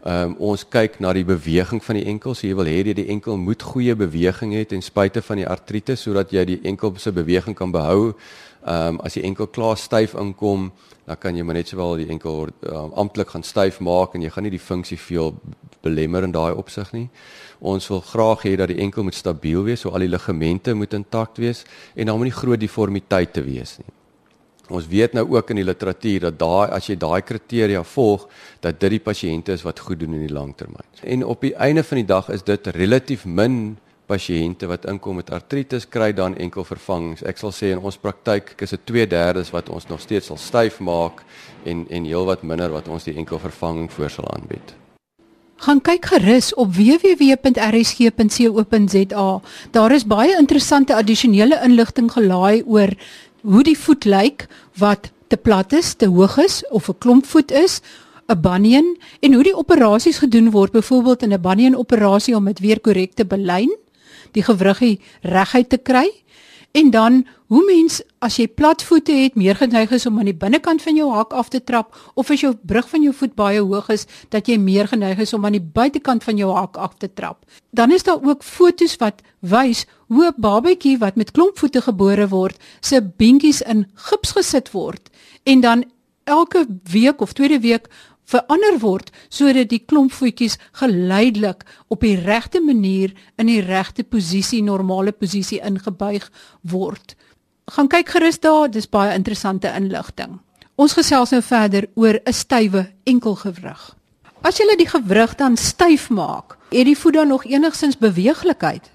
Um, 0.00 0.32
ons 0.40 0.62
kyk 0.64 0.94
na 1.04 1.10
die 1.12 1.26
beweging 1.28 1.82
van 1.84 1.98
die 1.98 2.06
enkel. 2.08 2.32
So 2.34 2.46
jy 2.46 2.54
wil 2.56 2.68
hê 2.70 2.94
die 2.96 3.10
enkel 3.12 3.36
moet 3.36 3.60
goeie 3.60 3.92
beweging 3.92 4.54
hê 4.56 4.62
ten 4.64 4.80
spyte 4.80 5.20
van 5.20 5.42
die 5.42 5.48
artritis 5.48 6.06
sodat 6.06 6.32
jy 6.32 6.44
die 6.48 6.60
enkel 6.64 6.94
se 6.96 7.12
beweging 7.12 7.56
kan 7.56 7.72
behou. 7.72 8.14
Ehm 8.64 8.96
um, 8.96 9.00
as 9.04 9.18
die 9.18 9.24
enkel 9.28 9.48
klaar 9.52 9.76
styf 9.76 10.14
inkom, 10.16 10.70
dan 11.04 11.20
kan 11.20 11.36
jy 11.36 11.44
maar 11.44 11.56
net 11.56 11.68
sowel 11.68 12.00
die 12.00 12.08
enkel 12.12 12.48
um, 12.48 12.90
amptelik 12.96 13.28
gaan 13.34 13.44
styf 13.44 13.80
maak 13.80 14.14
en 14.14 14.24
jy 14.24 14.32
gaan 14.32 14.48
nie 14.48 14.56
die 14.56 14.62
funksie 14.62 14.98
veel 14.98 15.34
belemmer 15.84 16.24
in 16.24 16.32
daai 16.32 16.52
opsig 16.56 16.92
nie. 16.96 17.08
Ons 17.60 17.88
wil 17.92 18.00
graag 18.00 18.44
hê 18.48 18.56
dat 18.56 18.72
die 18.72 18.80
enkel 18.80 19.04
moet 19.04 19.16
stabiel 19.16 19.64
wees, 19.68 19.84
so 19.84 19.92
al 19.92 20.04
die 20.04 20.12
ligamente 20.12 20.74
moet 20.74 20.96
intakt 20.96 21.40
wees 21.40 21.64
en 21.94 22.08
daar 22.08 22.16
moet 22.16 22.32
nie 22.32 22.40
groot 22.40 22.60
deformiteit 22.60 23.32
te 23.36 23.44
wees 23.44 23.78
nie. 23.80 23.99
Ons 24.70 24.86
weet 24.86 25.12
nou 25.12 25.26
ook 25.34 25.50
in 25.50 25.60
die 25.60 25.66
literatuur 25.66 26.28
dat 26.28 26.38
daai 26.38 26.70
as 26.76 26.86
jy 26.86 26.96
daai 27.00 27.20
kriteria 27.26 27.82
volg, 27.82 28.28
dat 28.62 28.80
dit 28.80 28.96
die 28.96 29.02
pasiënte 29.02 29.52
is 29.52 29.64
wat 29.66 29.82
goed 29.82 30.00
doen 30.00 30.14
in 30.14 30.26
die 30.26 30.34
langtermyn. 30.34 30.86
En 31.02 31.24
op 31.24 31.40
die 31.42 31.54
einde 31.54 31.82
van 31.82 32.02
die 32.02 32.06
dag 32.06 32.30
is 32.30 32.42
dit 32.46 32.66
relatief 32.76 33.24
min 33.26 33.78
pasiënte 34.10 34.66
wat 34.70 34.86
inkom 34.90 35.20
met 35.20 35.30
artritis 35.34 35.86
kry 35.88 36.12
dan 36.16 36.36
enkel 36.42 36.64
vervangings. 36.66 37.22
Ek 37.22 37.38
sal 37.38 37.52
sê 37.54 37.66
in 37.74 37.82
ons 37.82 37.98
praktyk 38.00 38.54
is 38.58 38.70
dit 38.74 38.82
2/3 38.90 39.50
wat 39.54 39.68
ons 39.70 39.86
nog 39.88 40.00
steeds 40.00 40.26
sal 40.26 40.36
styf 40.36 40.80
maak 40.80 41.22
en 41.64 41.86
en 41.90 42.04
heelwat 42.04 42.42
minder 42.42 42.70
wat 42.70 42.88
ons 42.88 43.04
die 43.04 43.16
enkel 43.16 43.38
vervanging 43.38 43.92
voor 43.92 44.10
sal 44.10 44.28
aanbied. 44.34 44.74
Gaan 45.60 45.80
kyk 45.84 46.06
gerus 46.08 46.54
op 46.54 46.72
www.rsg.co.za. 46.72 47.40
Daar 49.70 49.92
is 49.92 50.06
baie 50.08 50.36
interessante 50.38 50.94
addisionele 50.96 51.60
inligting 51.64 52.12
gelaai 52.12 52.62
oor 52.64 52.88
hoe 53.42 53.62
die 53.62 53.78
voet 53.78 54.04
lyk 54.04 54.46
wat 54.78 55.10
te 55.28 55.36
plat 55.36 55.72
is, 55.72 55.94
te 55.94 56.06
hoog 56.06 56.36
is 56.38 56.62
of 56.68 56.88
'n 56.88 56.98
klompvoet 56.98 57.50
is, 57.50 57.80
'n 58.28 58.40
bunion 58.40 58.96
en 59.20 59.34
hoe 59.34 59.42
die 59.42 59.56
operasies 59.56 60.18
gedoen 60.18 60.50
word, 60.50 60.72
byvoorbeeld 60.72 61.22
in 61.22 61.32
'n 61.32 61.40
bunion 61.40 61.76
operasie 61.76 62.36
om 62.36 62.44
dit 62.44 62.58
weer 62.58 62.80
korrek 62.80 63.14
te 63.14 63.24
belyn, 63.24 63.76
die 64.32 64.42
gewriggie 64.42 65.00
reguit 65.22 65.68
te 65.68 65.78
kry 65.78 66.08
En 66.72 66.90
dan 66.90 67.26
hoe 67.46 67.64
mens 67.66 67.98
as 68.22 68.36
jy 68.38 68.46
platvoete 68.46 69.12
het, 69.12 69.34
meer 69.34 69.56
geneig 69.58 69.90
is 69.90 70.06
om 70.06 70.18
aan 70.18 70.28
die 70.30 70.36
binnekant 70.36 70.82
van 70.82 70.94
jou 70.94 71.08
hak 71.10 71.32
af 71.34 71.48
te 71.50 71.58
trap 71.64 71.96
of 72.14 72.30
as 72.30 72.44
jou 72.44 72.52
brug 72.62 72.86
van 72.88 73.02
jou 73.02 73.14
voet 73.14 73.34
baie 73.34 73.60
hoog 73.60 73.88
is, 73.90 74.06
dat 74.30 74.46
jy 74.46 74.58
meer 74.58 74.86
geneig 74.86 75.18
is 75.18 75.34
om 75.34 75.44
aan 75.44 75.56
die 75.58 75.70
buitekant 75.78 76.24
van 76.24 76.38
jou 76.38 76.52
hak 76.54 76.78
af 76.78 76.94
te 77.02 77.10
trap. 77.12 77.42
Dan 77.74 77.90
is 77.90 78.06
daar 78.06 78.22
ook 78.22 78.46
fotos 78.46 78.94
wat 79.02 79.22
wys 79.40 79.86
hoe 80.06 80.26
'n 80.26 80.40
babatjie 80.40 80.98
wat 80.98 81.16
met 81.16 81.30
klompvoete 81.30 81.80
gebore 81.80 82.28
word, 82.28 82.56
se 82.80 83.02
beentjies 83.02 83.62
in 83.62 83.86
gips 83.94 84.32
gesit 84.32 84.70
word 84.70 85.10
en 85.42 85.60
dan 85.60 85.84
elke 86.24 86.66
week 86.90 87.20
of 87.20 87.32
tweede 87.32 87.60
week 87.60 87.88
verander 88.30 88.78
word 88.82 89.10
sodat 89.28 89.70
die 89.72 89.82
klompvoetjies 89.86 90.58
geleidelik 90.80 91.64
op 91.88 92.04
die 92.06 92.16
regte 92.16 92.60
manier 92.62 93.14
in 93.36 93.50
die 93.50 93.62
regte 93.64 94.04
posisie, 94.04 94.62
normale 94.62 95.12
posisie 95.12 95.60
ingebuig 95.66 96.30
word. 96.62 97.16
Gaan 97.70 97.90
kyk 97.90 98.14
gerus 98.16 98.40
daar, 98.42 98.70
dis 98.70 98.88
baie 98.90 99.14
interessante 99.14 99.70
inligting. 99.76 100.38
Ons 100.80 100.96
gesels 100.96 101.30
nou 101.34 101.42
verder 101.42 101.86
oor 101.94 102.18
'n 102.24 102.32
stywe 102.32 102.86
enkelgewrig. 103.04 103.96
As 104.42 104.56
jy 104.58 104.76
die 104.76 104.88
gewrig 104.88 105.34
dan 105.36 105.56
styf 105.56 106.08
maak, 106.10 106.56
het 106.70 106.86
die 106.86 106.96
voet 106.96 107.14
dan 107.14 107.28
nog 107.28 107.44
enigsins 107.44 107.98
beweeglikheid? 107.98 108.90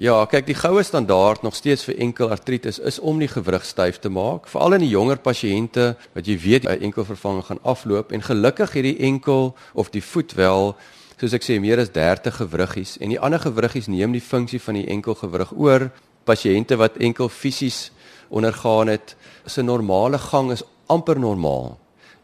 Ja, 0.00 0.14
kyk, 0.24 0.46
die 0.48 0.54
goue 0.56 0.80
standaard 0.80 1.42
nog 1.44 1.52
steeds 1.52 1.82
vir 1.84 1.98
enkel 2.00 2.30
artritis 2.32 2.78
is 2.88 2.96
om 3.04 3.18
die 3.20 3.28
gewrig 3.28 3.66
styf 3.68 3.98
te 4.00 4.08
maak, 4.08 4.46
veral 4.48 4.78
in 4.78 4.86
die 4.86 4.94
jonger 4.94 5.18
pasiënte 5.20 5.90
wat 6.14 6.24
jy 6.24 6.38
weet 6.40 6.64
'n 6.64 6.86
enkelvervanging 6.88 7.44
gaan 7.44 7.60
afloop 7.62 8.12
en 8.12 8.22
gelukkig 8.24 8.72
het 8.72 8.82
die 8.82 8.96
enkel 8.96 9.54
of 9.74 9.90
die 9.90 10.00
voet 10.00 10.32
wel 10.40 10.74
soos 11.20 11.34
ek 11.36 11.44
sê 11.44 11.60
meer 11.60 11.78
as 11.78 11.92
30 11.92 12.32
gewriggies 12.32 12.96
en 12.96 13.10
die 13.10 13.20
ander 13.20 13.40
gewriggies 13.40 13.88
neem 13.88 14.12
die 14.12 14.24
funksie 14.24 14.60
van 14.60 14.74
die 14.74 14.86
enkelgewrig 14.88 15.52
oor. 15.52 15.90
Pasiënte 16.24 16.76
wat 16.76 16.96
enkel 16.96 17.28
fisies 17.28 17.92
ondergaan 18.30 18.88
het, 18.88 19.16
se 19.44 19.62
normale 19.62 20.18
gang 20.18 20.50
is 20.50 20.64
amper 20.86 21.20
normaal 21.20 21.76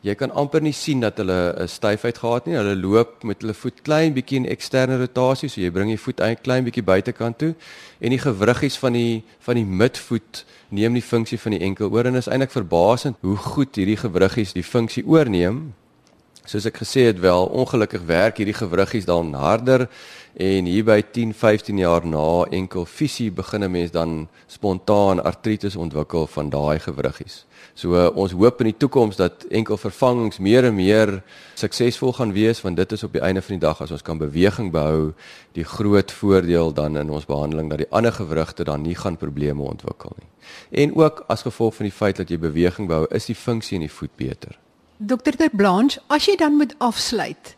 jy 0.06 0.14
kan 0.14 0.30
amper 0.38 0.62
nie 0.62 0.74
sien 0.74 1.00
dat 1.02 1.18
hulle 1.18 1.54
'n 1.58 1.68
styfheid 1.68 2.18
gehad 2.18 2.46
nie. 2.46 2.56
Hulle 2.56 2.76
loop 2.76 3.24
met 3.24 3.40
hulle 3.40 3.54
voet 3.54 3.82
klein 3.82 4.14
bietjie 4.14 4.36
in 4.36 4.46
eksterne 4.46 4.98
rotasie, 4.98 5.48
so 5.48 5.60
jy 5.60 5.70
bring 5.70 5.90
jou 5.90 5.98
voet 5.98 6.20
eintlik 6.20 6.42
klein 6.42 6.64
bietjie 6.64 6.82
buitekant 6.82 7.38
toe 7.38 7.54
en 8.00 8.10
die 8.10 8.18
gewriggies 8.18 8.76
van 8.78 8.92
die 8.92 9.24
van 9.40 9.54
die 9.54 9.64
midvoet 9.64 10.44
neem 10.68 10.94
die 10.94 11.02
funksie 11.02 11.38
van 11.38 11.52
die 11.52 11.60
enkel 11.60 11.90
oor 11.90 12.06
en 12.06 12.14
is 12.14 12.28
eintlik 12.28 12.50
verbasend 12.50 13.16
hoe 13.20 13.36
goed 13.36 13.76
hierdie 13.76 13.96
gewriggies 13.96 14.52
die 14.52 14.62
funksie 14.62 15.04
oorneem. 15.06 15.74
Soos 16.46 16.66
ek 16.66 16.78
gesê 16.78 17.06
het 17.06 17.20
wel, 17.20 17.46
ongelukkig 17.46 18.02
werk 18.06 18.36
hierdie 18.36 18.54
gewriggies 18.54 19.04
dan 19.04 19.34
harder 19.34 19.88
en 20.36 20.66
hier 20.68 20.84
by 20.84 21.00
10, 21.00 21.32
15 21.34 21.78
jaar 21.80 22.04
na 22.04 22.44
enkel 22.52 22.84
fisie 22.84 23.30
begin 23.32 23.64
'n 23.64 23.70
mens 23.70 23.90
dan 23.90 24.28
spontaan 24.46 25.24
artritis 25.24 25.76
ontwikkel 25.76 26.26
van 26.26 26.50
daai 26.50 26.78
gewriggies. 26.78 27.46
So 27.74 27.94
uh, 27.94 28.16
ons 28.16 28.32
hoop 28.32 28.60
in 28.60 28.66
die 28.66 28.76
toekoms 28.76 29.16
dat 29.16 29.44
enkel 29.48 29.76
vervangings 29.76 30.38
meer 30.38 30.64
en 30.64 30.74
meer 30.74 31.22
suksesvol 31.54 32.12
gaan 32.12 32.32
wees 32.32 32.60
want 32.60 32.76
dit 32.76 32.92
is 32.92 33.02
op 33.02 33.12
die 33.12 33.20
einde 33.20 33.42
van 33.42 33.54
die 33.54 33.66
dag 33.66 33.80
as 33.80 33.90
ons 33.90 34.02
kan 34.02 34.18
beweging 34.18 34.70
behou 34.72 35.12
die 35.52 35.64
groot 35.64 36.12
voordeel 36.12 36.72
dan 36.72 36.96
in 36.96 37.10
ons 37.10 37.26
behandeling 37.26 37.70
dat 37.70 37.78
die 37.78 37.90
ander 37.90 38.12
gewrigte 38.12 38.64
dan 38.64 38.82
nie 38.82 38.94
gaan 38.94 39.16
probleme 39.16 39.62
ontwikkel 39.62 40.12
nie. 40.20 40.28
En 40.84 40.96
ook 40.96 41.24
as 41.26 41.42
gevolg 41.42 41.74
van 41.74 41.84
die 41.84 41.96
feit 41.96 42.16
dat 42.16 42.28
jy 42.28 42.38
beweging 42.38 42.88
behou, 42.88 43.06
is 43.10 43.24
die 43.24 43.34
funksie 43.34 43.74
in 43.74 43.88
die 43.88 43.92
voet 43.92 44.16
beter. 44.16 44.58
Dr. 44.96 45.36
Ter 45.36 45.50
Blanche, 45.52 46.00
as 46.06 46.24
jy 46.26 46.36
dan 46.36 46.56
moet 46.56 46.74
afsluit, 46.78 47.55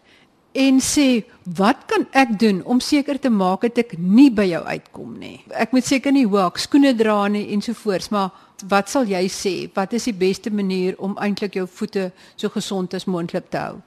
en 0.59 0.81
sê 0.83 1.23
wat 1.59 1.85
kan 1.91 2.05
ek 2.19 2.35
doen 2.41 2.63
om 2.67 2.81
seker 2.83 3.19
te 3.23 3.31
maak 3.31 3.63
dat 3.67 3.79
ek 3.85 3.95
nie 3.99 4.29
by 4.35 4.49
jou 4.51 4.63
uitkom 4.67 5.13
nie. 5.21 5.37
Ek 5.55 5.75
moet 5.75 5.87
seker 5.87 6.15
nie 6.15 6.27
hoek 6.27 6.59
skoene 6.59 6.95
dra 6.99 7.21
nie 7.33 7.47
ensovoorts, 7.55 8.11
maar 8.15 8.33
wat 8.69 8.91
sal 8.91 9.07
jy 9.07 9.23
sê? 9.31 9.55
Wat 9.75 9.95
is 9.95 10.09
die 10.11 10.17
beste 10.19 10.51
manier 10.51 10.99
om 10.99 11.15
eintlik 11.23 11.61
jou 11.61 11.67
voete 11.79 12.11
so 12.35 12.51
gesond 12.51 12.97
as 12.99 13.07
moontlik 13.07 13.47
te 13.53 13.63
hou? 13.63 13.79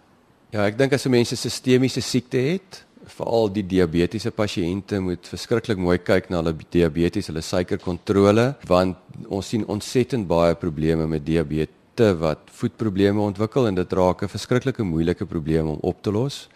Ja, 0.51 0.63
ek 0.65 0.77
dink 0.77 0.93
as 0.93 1.05
'n 1.05 1.11
mens 1.11 1.31
'n 1.31 1.35
sistemiese 1.35 2.01
siekte 2.01 2.37
het, 2.37 2.83
veral 3.05 3.49
die 3.49 3.63
diabetiese 3.63 4.31
pasiënte 4.31 4.99
moet 4.99 5.27
verskriklik 5.27 5.77
mooi 5.77 5.97
kyk 5.97 6.29
na 6.29 6.37
hulle 6.37 6.55
diabetes, 6.69 7.27
hulle 7.27 7.41
suikerkontrole, 7.41 8.55
want 8.67 8.97
ons 9.27 9.47
sien 9.47 9.65
ontsettend 9.65 10.27
baie 10.27 10.55
probleme 10.55 11.07
met 11.07 11.25
diabetes 11.25 11.80
te 11.93 12.17
wat 12.17 12.51
voetprobleme 12.51 13.21
ontwikkel 13.21 13.67
en 13.67 13.75
dit 13.75 13.93
raak 13.93 14.23
'n 14.23 14.27
verskriklike 14.27 14.83
moeilike 14.83 15.25
probleem 15.25 15.67
om 15.67 15.77
op 15.81 16.01
te 16.01 16.11
los. 16.11 16.49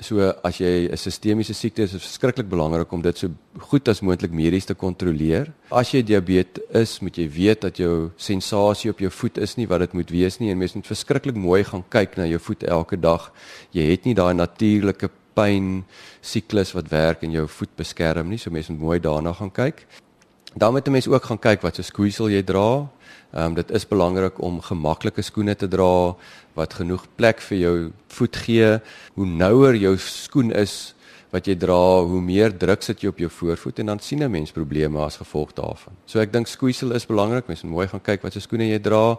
So 0.00 0.32
as 0.42 0.56
jy 0.58 0.88
'n 0.88 0.96
sistemiese 0.96 1.52
siekte 1.54 1.82
is 1.82 1.92
dit 1.92 2.00
verskriklik 2.00 2.48
belangrik 2.48 2.92
om 2.92 3.02
dit 3.02 3.18
so 3.18 3.28
goed 3.58 3.88
as 3.88 4.00
moontlik 4.00 4.32
medies 4.32 4.64
te 4.64 4.74
kontroleer. 4.74 5.52
As 5.70 5.90
jy 5.92 6.02
diabetes 6.02 6.64
is, 6.72 7.00
moet 7.00 7.16
jy 7.16 7.28
weet 7.28 7.60
dat 7.60 7.76
jou 7.76 8.10
sensasie 8.16 8.90
op 8.90 8.98
jou 8.98 9.10
voet 9.10 9.38
is 9.38 9.56
nie 9.56 9.66
wat 9.66 9.80
dit 9.80 9.92
moet 9.92 10.10
wees 10.10 10.38
nie 10.38 10.50
en 10.50 10.58
mens 10.58 10.74
moet 10.74 10.86
verskriklik 10.86 11.36
mooi 11.36 11.64
gaan 11.64 11.84
kyk 11.88 12.16
na 12.16 12.24
jou 12.24 12.38
voet 12.38 12.62
elke 12.62 12.96
dag. 12.96 13.32
Jy 13.72 13.90
het 13.90 14.04
nie 14.04 14.14
daai 14.14 14.34
natuurlike 14.34 15.10
pyn 15.34 15.84
siklus 16.22 16.72
wat 16.72 16.88
werk 16.88 17.22
en 17.22 17.32
jou 17.32 17.46
voet 17.46 17.76
beskerm 17.76 18.28
nie, 18.28 18.38
so 18.38 18.50
mens 18.50 18.68
moet 18.68 18.80
mooi 18.80 18.98
daarna 18.98 19.32
gaan 19.32 19.52
kyk. 19.52 19.86
Dan 20.56 20.72
moet 20.72 20.88
'n 20.88 20.92
mens 20.92 21.08
ook 21.08 21.24
gaan 21.24 21.38
kyk 21.38 21.62
wat 21.62 21.76
se 21.76 21.82
skoeisel 21.82 22.30
jy 22.30 22.42
dra. 22.42 22.88
Ehm 23.32 23.44
um, 23.44 23.54
dit 23.54 23.70
is 23.70 23.86
belangrik 23.88 24.40
om 24.42 24.60
gemaklike 24.60 25.22
skoene 25.22 25.54
te 25.54 25.68
dra 25.68 26.16
wat 26.58 26.74
genoeg 26.74 27.06
plek 27.16 27.40
vir 27.40 27.58
jou 27.58 27.74
voet 28.08 28.36
gee. 28.36 28.70
Hoe 29.14 29.26
nouer 29.26 29.74
jou 29.78 29.96
skoen 29.98 30.50
is 30.50 30.94
wat 31.30 31.46
jy 31.46 31.54
dra, 31.54 32.02
hoe 32.02 32.20
meer 32.20 32.50
druk 32.58 32.82
sit 32.82 33.04
jy 33.04 33.12
op 33.12 33.20
jou 33.22 33.30
voorvoet 33.30 33.78
en 33.78 33.86
dan 33.86 33.98
sien 33.98 34.22
'n 34.22 34.30
mens 34.30 34.50
probleme 34.50 34.98
as 34.98 35.16
gevolg 35.16 35.52
daarvan. 35.54 35.94
So 36.06 36.18
ek 36.18 36.32
dink 36.32 36.46
skoeisel 36.46 36.92
is 36.92 37.06
belangrik. 37.06 37.46
Mens 37.46 37.62
moet 37.62 37.72
mooi 37.72 37.86
gaan 37.88 38.02
kyk 38.02 38.22
wat 38.22 38.32
se 38.32 38.40
skoene 38.40 38.66
jy 38.68 38.78
dra 38.78 39.18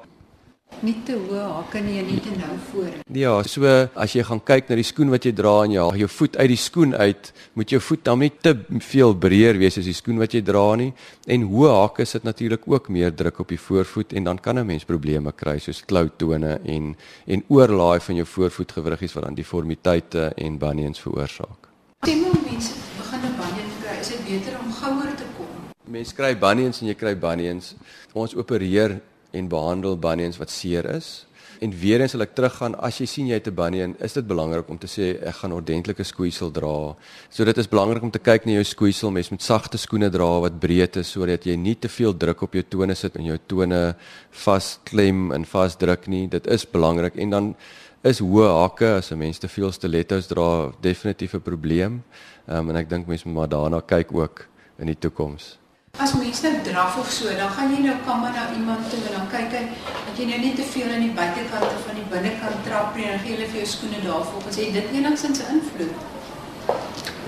nie 0.81 0.95
te 1.05 1.13
hoë 1.13 1.43
hakke 1.57 1.81
nie 1.83 1.99
en 2.01 2.07
nie 2.09 2.19
te 2.23 2.33
nou 2.39 2.55
voor. 2.71 2.89
Ja, 3.13 3.33
so 3.43 3.69
as 3.95 4.15
jy 4.15 4.23
gaan 4.25 4.41
kyk 4.43 4.69
na 4.69 4.77
die 4.79 4.85
skoen 4.87 5.11
wat 5.13 5.25
jy 5.27 5.33
dra 5.37 5.53
en 5.65 5.75
haal 5.77 5.99
jou 5.99 6.09
voet 6.09 6.37
uit 6.39 6.49
die 6.53 6.59
skoen 6.59 6.95
uit, 6.97 7.31
moet 7.59 7.73
jou 7.75 7.81
voet 7.83 8.03
dan 8.07 8.21
nie 8.23 8.31
te 8.31 8.55
veel 8.87 9.13
breër 9.25 9.59
wees 9.61 9.77
as 9.77 9.89
die 9.89 9.97
skoen 9.97 10.21
wat 10.21 10.33
jy 10.33 10.41
dra 10.45 10.63
nie. 10.79 10.91
En 11.27 11.45
hoë 11.51 11.75
hakke 11.75 12.05
sit 12.09 12.25
natuurlik 12.25 12.65
ook 12.65 12.89
meer 12.89 13.13
druk 13.13 13.43
op 13.43 13.53
die 13.53 13.59
voorvoet 13.61 14.15
en 14.17 14.23
dan 14.29 14.39
kan 14.39 14.59
'n 14.59 14.65
mens 14.65 14.85
probleme 14.85 15.31
kry 15.31 15.59
soos 15.59 15.83
kloutone 15.85 16.59
en 16.65 16.95
en 17.27 17.43
oorlaai 17.47 17.99
van 17.99 18.15
jou 18.15 18.25
voorvoetgewriggies 18.25 19.13
wat 19.13 19.23
dan 19.23 19.35
deformiteite 19.35 20.33
en 20.37 20.57
bunions 20.57 20.99
veroorsaak. 20.99 21.69
Temmel 21.99 22.33
mense 22.49 22.73
begin 22.97 23.19
'n 23.19 23.35
bunion 23.37 23.71
kry, 23.81 23.99
is 24.01 24.07
dit 24.07 24.23
beter 24.25 24.59
om 24.59 24.71
gouer 24.71 25.15
te 25.15 25.23
kom. 25.37 25.47
Mense 25.85 26.15
kry 26.15 26.35
bunions 26.37 26.81
en 26.81 26.87
jy 26.87 26.95
kry 26.95 27.15
bunions. 27.15 27.75
Ons 28.13 28.35
opereer 28.35 29.01
en 29.31 29.47
behandel 29.47 29.97
bunions 29.97 30.37
wat 30.37 30.49
seer 30.49 30.85
is. 30.95 31.25
En 31.61 31.69
weer 31.77 32.01
eens 32.01 32.15
sal 32.15 32.23
ek 32.25 32.31
teruggaan 32.33 32.73
as 32.81 32.97
jy 32.97 33.05
sien 33.05 33.27
jy 33.29 33.37
het 33.37 33.47
'n 33.47 33.53
bunion, 33.53 33.95
is 33.99 34.13
dit 34.13 34.25
belangrik 34.27 34.69
om 34.69 34.77
te 34.77 34.87
sê 34.87 35.21
ek 35.21 35.35
gaan 35.35 35.53
ordentlike 35.53 36.03
skoeisel 36.03 36.51
dra. 36.51 36.95
So 37.29 37.45
dit 37.45 37.57
is 37.57 37.67
belangrik 37.69 38.01
om 38.01 38.11
te 38.11 38.19
kyk 38.19 38.45
na 38.45 38.51
jou 38.53 38.63
skoeisel. 38.63 39.11
Mens 39.11 39.29
moet 39.29 39.41
sagte 39.41 39.77
skoene 39.77 40.09
dra 40.09 40.39
wat 40.39 40.59
breed 40.59 40.95
is 40.95 41.11
sodat 41.11 41.45
jy 41.45 41.55
nie 41.55 41.75
te 41.75 41.87
veel 41.87 42.17
druk 42.17 42.41
op 42.41 42.53
jou 42.53 42.63
tone 42.63 42.95
sit 42.95 43.15
en 43.15 43.25
jou 43.25 43.37
tone 43.47 43.95
vasklem 44.31 45.31
en 45.31 45.45
vasdruk 45.45 46.07
nie. 46.07 46.27
Dit 46.27 46.47
is 46.47 46.65
belangrik 46.65 47.15
en 47.15 47.29
dan 47.29 47.55
is 48.03 48.19
hoë 48.19 48.49
hakke 48.49 48.97
as 48.97 49.11
'n 49.11 49.17
mens 49.17 49.37
te 49.37 49.47
veel 49.47 49.71
stilettos 49.71 50.27
dra 50.27 50.71
definitief 50.81 51.35
'n 51.35 51.41
probleem. 51.41 52.03
Ehm 52.47 52.57
um, 52.57 52.69
en 52.69 52.75
ek 52.75 52.89
dink 52.89 53.07
mense 53.07 53.27
moet 53.27 53.35
maar 53.35 53.49
daarna 53.49 53.81
kyk 53.81 54.13
ook 54.13 54.47
in 54.79 54.87
die 54.87 54.99
toekoms. 54.99 55.60
As 55.99 56.13
mense 56.15 56.41
nou 56.43 56.61
draf 56.63 56.97
of 56.97 57.09
so, 57.11 57.27
dan 57.35 57.51
gaan 57.51 57.73
jy 57.75 57.81
nou 57.83 57.95
kom 58.05 58.21
na 58.23 58.45
iemand 58.55 58.87
toe 58.89 58.99
en 59.09 59.17
dan 59.17 59.27
kyk 59.33 59.55
hy 59.57 59.63
dat 60.07 60.17
jy 60.17 60.25
nou 60.29 60.39
nie 60.39 60.53
te 60.55 60.63
veel 60.63 60.87
aan 60.87 61.03
die 61.03 61.15
buitekant 61.17 61.67
of 61.67 61.89
aan 61.89 61.99
die 61.99 62.07
binnekant 62.13 62.63
trap 62.65 62.95
nie 62.95 63.09
en 63.11 63.19
gee 63.19 63.35
hulle 63.35 63.49
vir 63.51 63.59
jou 63.61 63.69
skoene 63.73 63.99
daar 64.05 64.23
volgens 64.31 64.59
jy 64.61 64.71
dit 64.71 64.93
enigsins 64.97 65.43
invloed. 65.51 65.93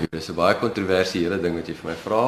Dit 0.00 0.20
is 0.20 0.28
'n 0.28 0.38
baie 0.40 0.56
kontroversiële 0.58 1.40
ding 1.40 1.54
wat 1.60 1.68
jy 1.68 1.74
vir 1.74 1.90
my 1.90 1.96
vra. 2.06 2.22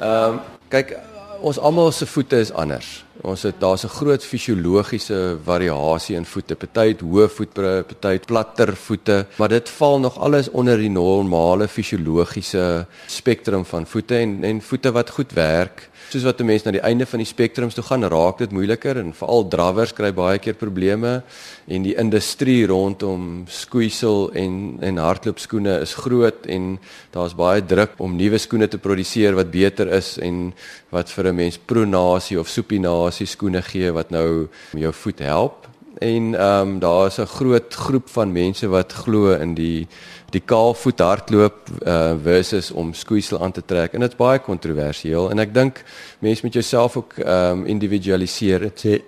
Ehm 0.00 0.34
um, 0.34 0.40
kyk 0.68 0.98
ons 1.40 1.58
almal 1.58 1.92
se 1.92 2.06
voete 2.06 2.38
is 2.40 2.52
anders. 2.52 3.04
Ons 3.26 3.42
het 3.42 3.60
daar's 3.60 3.84
'n 3.84 3.88
groot 3.88 4.24
fisiologiese 4.24 5.38
variasie 5.44 6.16
in 6.16 6.24
voete. 6.24 6.54
Party 6.54 6.88
het 6.88 7.00
hoë 7.00 7.28
voetbre, 7.28 7.82
party 7.82 8.12
het 8.12 8.26
platter 8.26 8.76
voete, 8.76 9.26
maar 9.38 9.48
dit 9.48 9.68
val 9.68 10.00
nog 10.00 10.18
alles 10.18 10.50
onder 10.50 10.76
die 10.78 10.90
normale 10.90 11.68
fisiologiese 11.68 12.86
spektrum 13.06 13.64
van 13.64 13.86
voete 13.86 14.16
en 14.16 14.44
en 14.44 14.62
voete 14.62 14.92
wat 14.92 15.10
goed 15.10 15.32
werk 15.32 15.90
Soos 16.06 16.22
wat 16.22 16.40
'n 16.40 16.46
mens 16.46 16.62
na 16.62 16.70
die 16.70 16.86
einde 16.86 17.06
van 17.06 17.18
die 17.18 17.26
spektrums 17.26 17.74
toe 17.74 17.84
gaan, 17.84 18.04
raak 18.04 18.38
dit 18.38 18.52
moeiliker 18.52 18.96
en 18.96 19.12
veral 19.12 19.48
drawers 19.48 19.92
kry 19.92 20.12
baie 20.12 20.38
keer 20.38 20.54
probleme 20.54 21.22
en 21.66 21.82
die 21.82 21.96
industrie 21.96 22.66
rondom 22.66 23.44
skoeisel 23.48 24.30
en 24.32 24.78
en 24.80 24.96
hardloopskoene 24.96 25.80
is 25.80 25.94
groot 25.94 26.46
en 26.46 26.78
daar's 27.10 27.34
baie 27.34 27.64
druk 27.64 27.98
om 27.98 28.16
nuwe 28.16 28.38
skoene 28.38 28.68
te 28.68 28.78
produseer 28.78 29.34
wat 29.34 29.50
beter 29.50 29.88
is 29.88 30.18
en 30.18 30.54
wat 30.90 31.10
vir 31.10 31.26
'n 31.26 31.36
mens 31.36 31.58
pronasie 31.58 32.38
of 32.38 32.48
supinasie 32.48 33.26
skoene 33.26 33.62
gee 33.62 33.92
wat 33.92 34.10
nou 34.10 34.48
jou 34.72 34.92
voet 34.92 35.18
help 35.18 35.66
en 35.98 36.34
ehm 36.34 36.68
um, 36.68 36.78
daar 36.78 37.06
is 37.06 37.18
'n 37.18 37.26
groot 37.26 37.74
groep 37.74 38.08
van 38.08 38.32
mense 38.32 38.66
wat 38.68 38.92
glo 38.92 39.30
in 39.30 39.54
die 39.54 39.86
die 40.30 40.42
kaalvoet 40.44 40.98
hardloop 40.98 41.68
uh, 41.86 42.12
versus 42.22 42.70
om 42.70 42.92
skoeisel 42.92 43.42
aan 43.42 43.52
te 43.52 43.62
trek. 43.64 43.92
En 43.92 44.00
dit's 44.00 44.16
baie 44.16 44.38
kontroversieel 44.38 45.30
en 45.30 45.38
ek 45.38 45.54
dink 45.54 45.84
mense 46.18 46.40
moet 46.42 46.52
jouself 46.52 46.96
ook 46.96 47.18
ehm 47.18 47.58
um, 47.58 47.66
individualiseer. 47.66 48.60
Dit 48.60 48.84
sê 48.84 49.00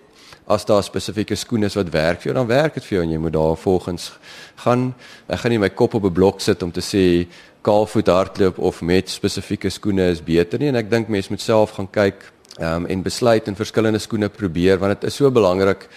as 0.46 0.64
daar 0.64 0.82
spesifieke 0.82 1.34
skoene 1.34 1.66
is 1.66 1.74
wat 1.74 1.90
werk 1.92 2.22
vir 2.22 2.32
jou 2.32 2.34
dan 2.34 2.46
werk 2.46 2.74
dit 2.74 2.84
vir 2.84 2.96
jou 2.96 3.04
en 3.04 3.10
jy 3.10 3.18
moet 3.18 3.32
daar 3.32 3.56
volgens 3.56 4.12
gaan. 4.54 4.94
Ek 5.26 5.38
gaan 5.38 5.50
nie 5.50 5.58
my 5.58 5.70
kop 5.70 5.94
op 5.94 6.04
'n 6.04 6.12
blok 6.12 6.40
sit 6.40 6.62
om 6.62 6.72
te 6.72 6.80
sê 6.80 7.26
kaalvoet 7.62 8.06
hardloop 8.06 8.58
of 8.58 8.80
met 8.80 9.10
spesifieke 9.10 9.70
skoene 9.70 10.10
is 10.10 10.22
beter 10.22 10.58
nie. 10.58 10.68
En 10.68 10.76
ek 10.76 10.90
dink 10.90 11.08
mense 11.08 11.30
moet 11.30 11.40
self 11.40 11.70
gaan 11.70 11.90
kyk 11.90 12.32
ehm 12.58 12.74
um, 12.74 12.86
en 12.86 13.02
besluit 13.02 13.46
en 13.46 13.56
verskillende 13.56 13.98
skoene 13.98 14.28
probeer 14.28 14.78
want 14.78 15.00
dit 15.00 15.10
is 15.10 15.16
so 15.16 15.30
belangrik 15.30 15.88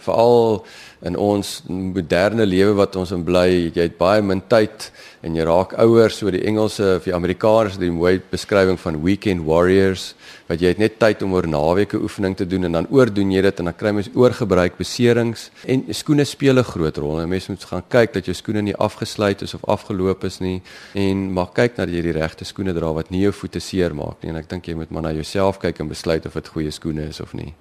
veral 0.00 0.64
in 1.00 1.16
ons 1.16 1.62
moderne 1.68 2.44
lewe 2.44 2.74
wat 2.76 2.96
ons 3.00 3.12
in 3.16 3.22
bly, 3.24 3.70
jy 3.72 3.86
het 3.86 3.96
baie 3.98 4.20
min 4.22 4.42
tyd 4.52 4.90
en 5.24 5.36
jy 5.36 5.44
raak 5.48 5.72
ouer, 5.80 6.12
so 6.12 6.30
die 6.32 6.42
Engelse 6.48 6.96
of 6.98 7.06
die 7.08 7.14
Amerikaners 7.16 7.78
het 7.78 7.82
'n 7.82 7.96
mooi 7.96 8.20
beskrywing 8.30 8.78
van 8.78 9.02
weekend 9.02 9.44
warriors, 9.44 10.14
wat 10.48 10.60
jy 10.60 10.68
het 10.68 10.78
net 10.78 10.98
tyd 10.98 11.22
om 11.22 11.32
oor 11.32 11.46
naweke 11.46 11.96
oefening 11.96 12.36
te 12.36 12.46
doen 12.46 12.64
en 12.64 12.72
dan 12.72 12.86
oordoen 12.90 13.32
jy 13.32 13.40
dit 13.42 13.58
en 13.58 13.64
dan 13.64 13.76
kry 13.76 13.92
mens 13.92 14.10
oorgebruik 14.14 14.76
beserings 14.76 15.50
en 15.66 15.84
skoene 15.90 16.24
speel 16.24 16.58
'n 16.58 16.64
groot 16.64 16.96
rol. 16.96 17.20
En 17.20 17.28
mense 17.28 17.50
moet 17.50 17.64
gaan 17.64 17.84
kyk 17.88 18.12
dat 18.12 18.24
jou 18.24 18.34
skoene 18.34 18.62
nie 18.62 18.76
afgesluit 18.76 19.42
is 19.42 19.54
of 19.54 19.64
afgeloop 19.64 20.24
is 20.24 20.40
nie 20.40 20.62
en 20.94 21.32
maar 21.32 21.50
kyk 21.54 21.76
dat 21.76 21.88
jy 21.88 22.02
die 22.02 22.12
regte 22.12 22.44
skoene 22.44 22.74
dra 22.74 22.92
wat 22.92 23.10
nie 23.10 23.22
jou 23.22 23.32
voete 23.32 23.60
seer 23.60 23.94
maak 23.94 24.22
nie 24.22 24.30
en 24.30 24.36
ek 24.36 24.48
dink 24.48 24.66
jy 24.66 24.74
moet 24.74 24.90
maar 24.90 25.02
na 25.02 25.12
jouself 25.12 25.58
kyk 25.58 25.80
en 25.80 25.88
besluit 25.88 26.26
of 26.26 26.32
dit 26.32 26.48
goeie 26.48 26.70
skoene 26.70 27.08
is 27.08 27.20
of 27.20 27.32
nie. 27.34 27.54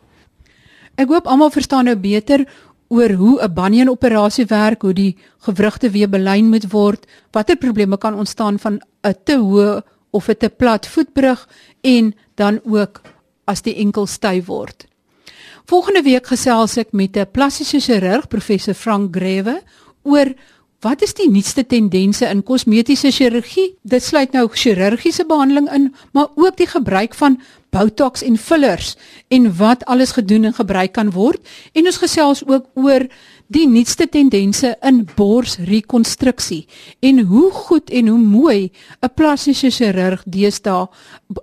Ek 1.00 1.08
hoop 1.08 1.30
almal 1.32 1.52
verstaan 1.54 1.88
nou 1.88 1.96
beter 1.96 2.42
oor 2.92 3.12
hoe 3.16 3.40
'n 3.42 3.54
banyan 3.54 3.90
operasie 3.90 4.46
werk, 4.46 4.82
hoe 4.82 4.94
die 4.94 5.16
gewrigte 5.46 5.90
weer 5.90 6.10
belyn 6.10 6.50
moet 6.50 6.72
word, 6.72 7.06
watter 7.32 7.56
probleme 7.56 7.98
kan 7.98 8.14
ontstaan 8.14 8.60
van 8.60 8.82
'n 9.04 9.16
te 9.24 9.38
hoë 9.38 9.82
of 10.12 10.30
'n 10.30 10.36
te 10.36 10.50
plat 10.50 10.88
voetbrug 10.88 11.48
en 11.82 12.14
dan 12.36 12.60
ook 12.66 13.02
as 13.46 13.62
die 13.62 13.76
enkel 13.76 14.08
styf 14.08 14.46
word. 14.46 14.88
Volgende 15.66 16.02
week 16.02 16.28
gesels 16.28 16.78
ek 16.78 16.92
met 16.92 17.16
'n 17.16 17.32
plastiese 17.32 17.80
chirurg, 17.80 18.28
professor 18.28 18.74
Frank 18.74 19.16
Grewe, 19.16 19.62
oor 20.04 20.34
Wat 20.80 21.02
is 21.04 21.12
die 21.12 21.28
nuutste 21.28 21.66
tendense 21.68 22.24
in 22.32 22.40
kosmetiese 22.48 23.10
chirurgie? 23.12 23.74
Dit 23.84 24.04
sluit 24.06 24.32
nou 24.32 24.46
chirurgiese 24.48 25.26
behandeling 25.28 25.68
in, 25.76 25.90
maar 26.16 26.30
ook 26.40 26.56
die 26.56 26.70
gebruik 26.72 27.18
van 27.20 27.36
botox 27.76 28.24
en 28.24 28.38
fillers 28.40 28.94
en 29.28 29.50
wat 29.58 29.84
alles 29.92 30.16
gedoen 30.16 30.48
en 30.48 30.56
gebruik 30.56 30.94
kan 30.96 31.12
word. 31.12 31.44
En 31.76 31.84
ons 31.92 32.00
gesels 32.00 32.46
ook 32.48 32.70
oor 32.80 33.10
die 33.52 33.68
nuutste 33.68 34.08
tendense 34.08 34.72
in 34.80 35.04
borsrekonstruksie 35.20 36.64
en 37.04 37.26
hoe 37.28 37.52
goed 37.52 37.92
en 37.92 38.08
hoe 38.08 38.20
mooi 38.20 38.72
'n 39.04 39.14
plastiese 39.16 39.70
chirurg 39.70 40.24
deesdae 40.26 40.88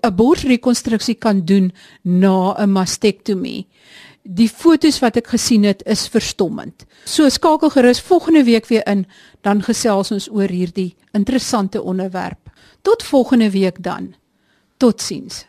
'n 0.00 0.14
borsrekonstruksie 0.16 1.14
kan 1.14 1.44
doen 1.44 1.72
na 2.02 2.56
'n 2.56 2.72
mastektomie 2.72 3.66
die 4.26 4.48
fotos 4.48 4.98
wat 5.02 5.16
ek 5.20 5.30
gesien 5.34 5.64
het 5.66 5.82
is 5.86 6.06
verstommend. 6.10 6.84
So 7.06 7.28
skakel 7.30 7.70
gerus 7.70 8.00
volgende 8.02 8.44
week 8.44 8.66
weer 8.66 8.86
in, 8.86 9.06
dan 9.46 9.62
gesels 9.62 10.10
ons 10.10 10.28
oor 10.30 10.50
hierdie 10.50 10.94
interessante 11.16 11.82
onderwerp. 11.82 12.50
Tot 12.82 13.02
volgende 13.02 13.50
week 13.50 13.82
dan. 13.82 14.14
Totsiens. 14.76 15.46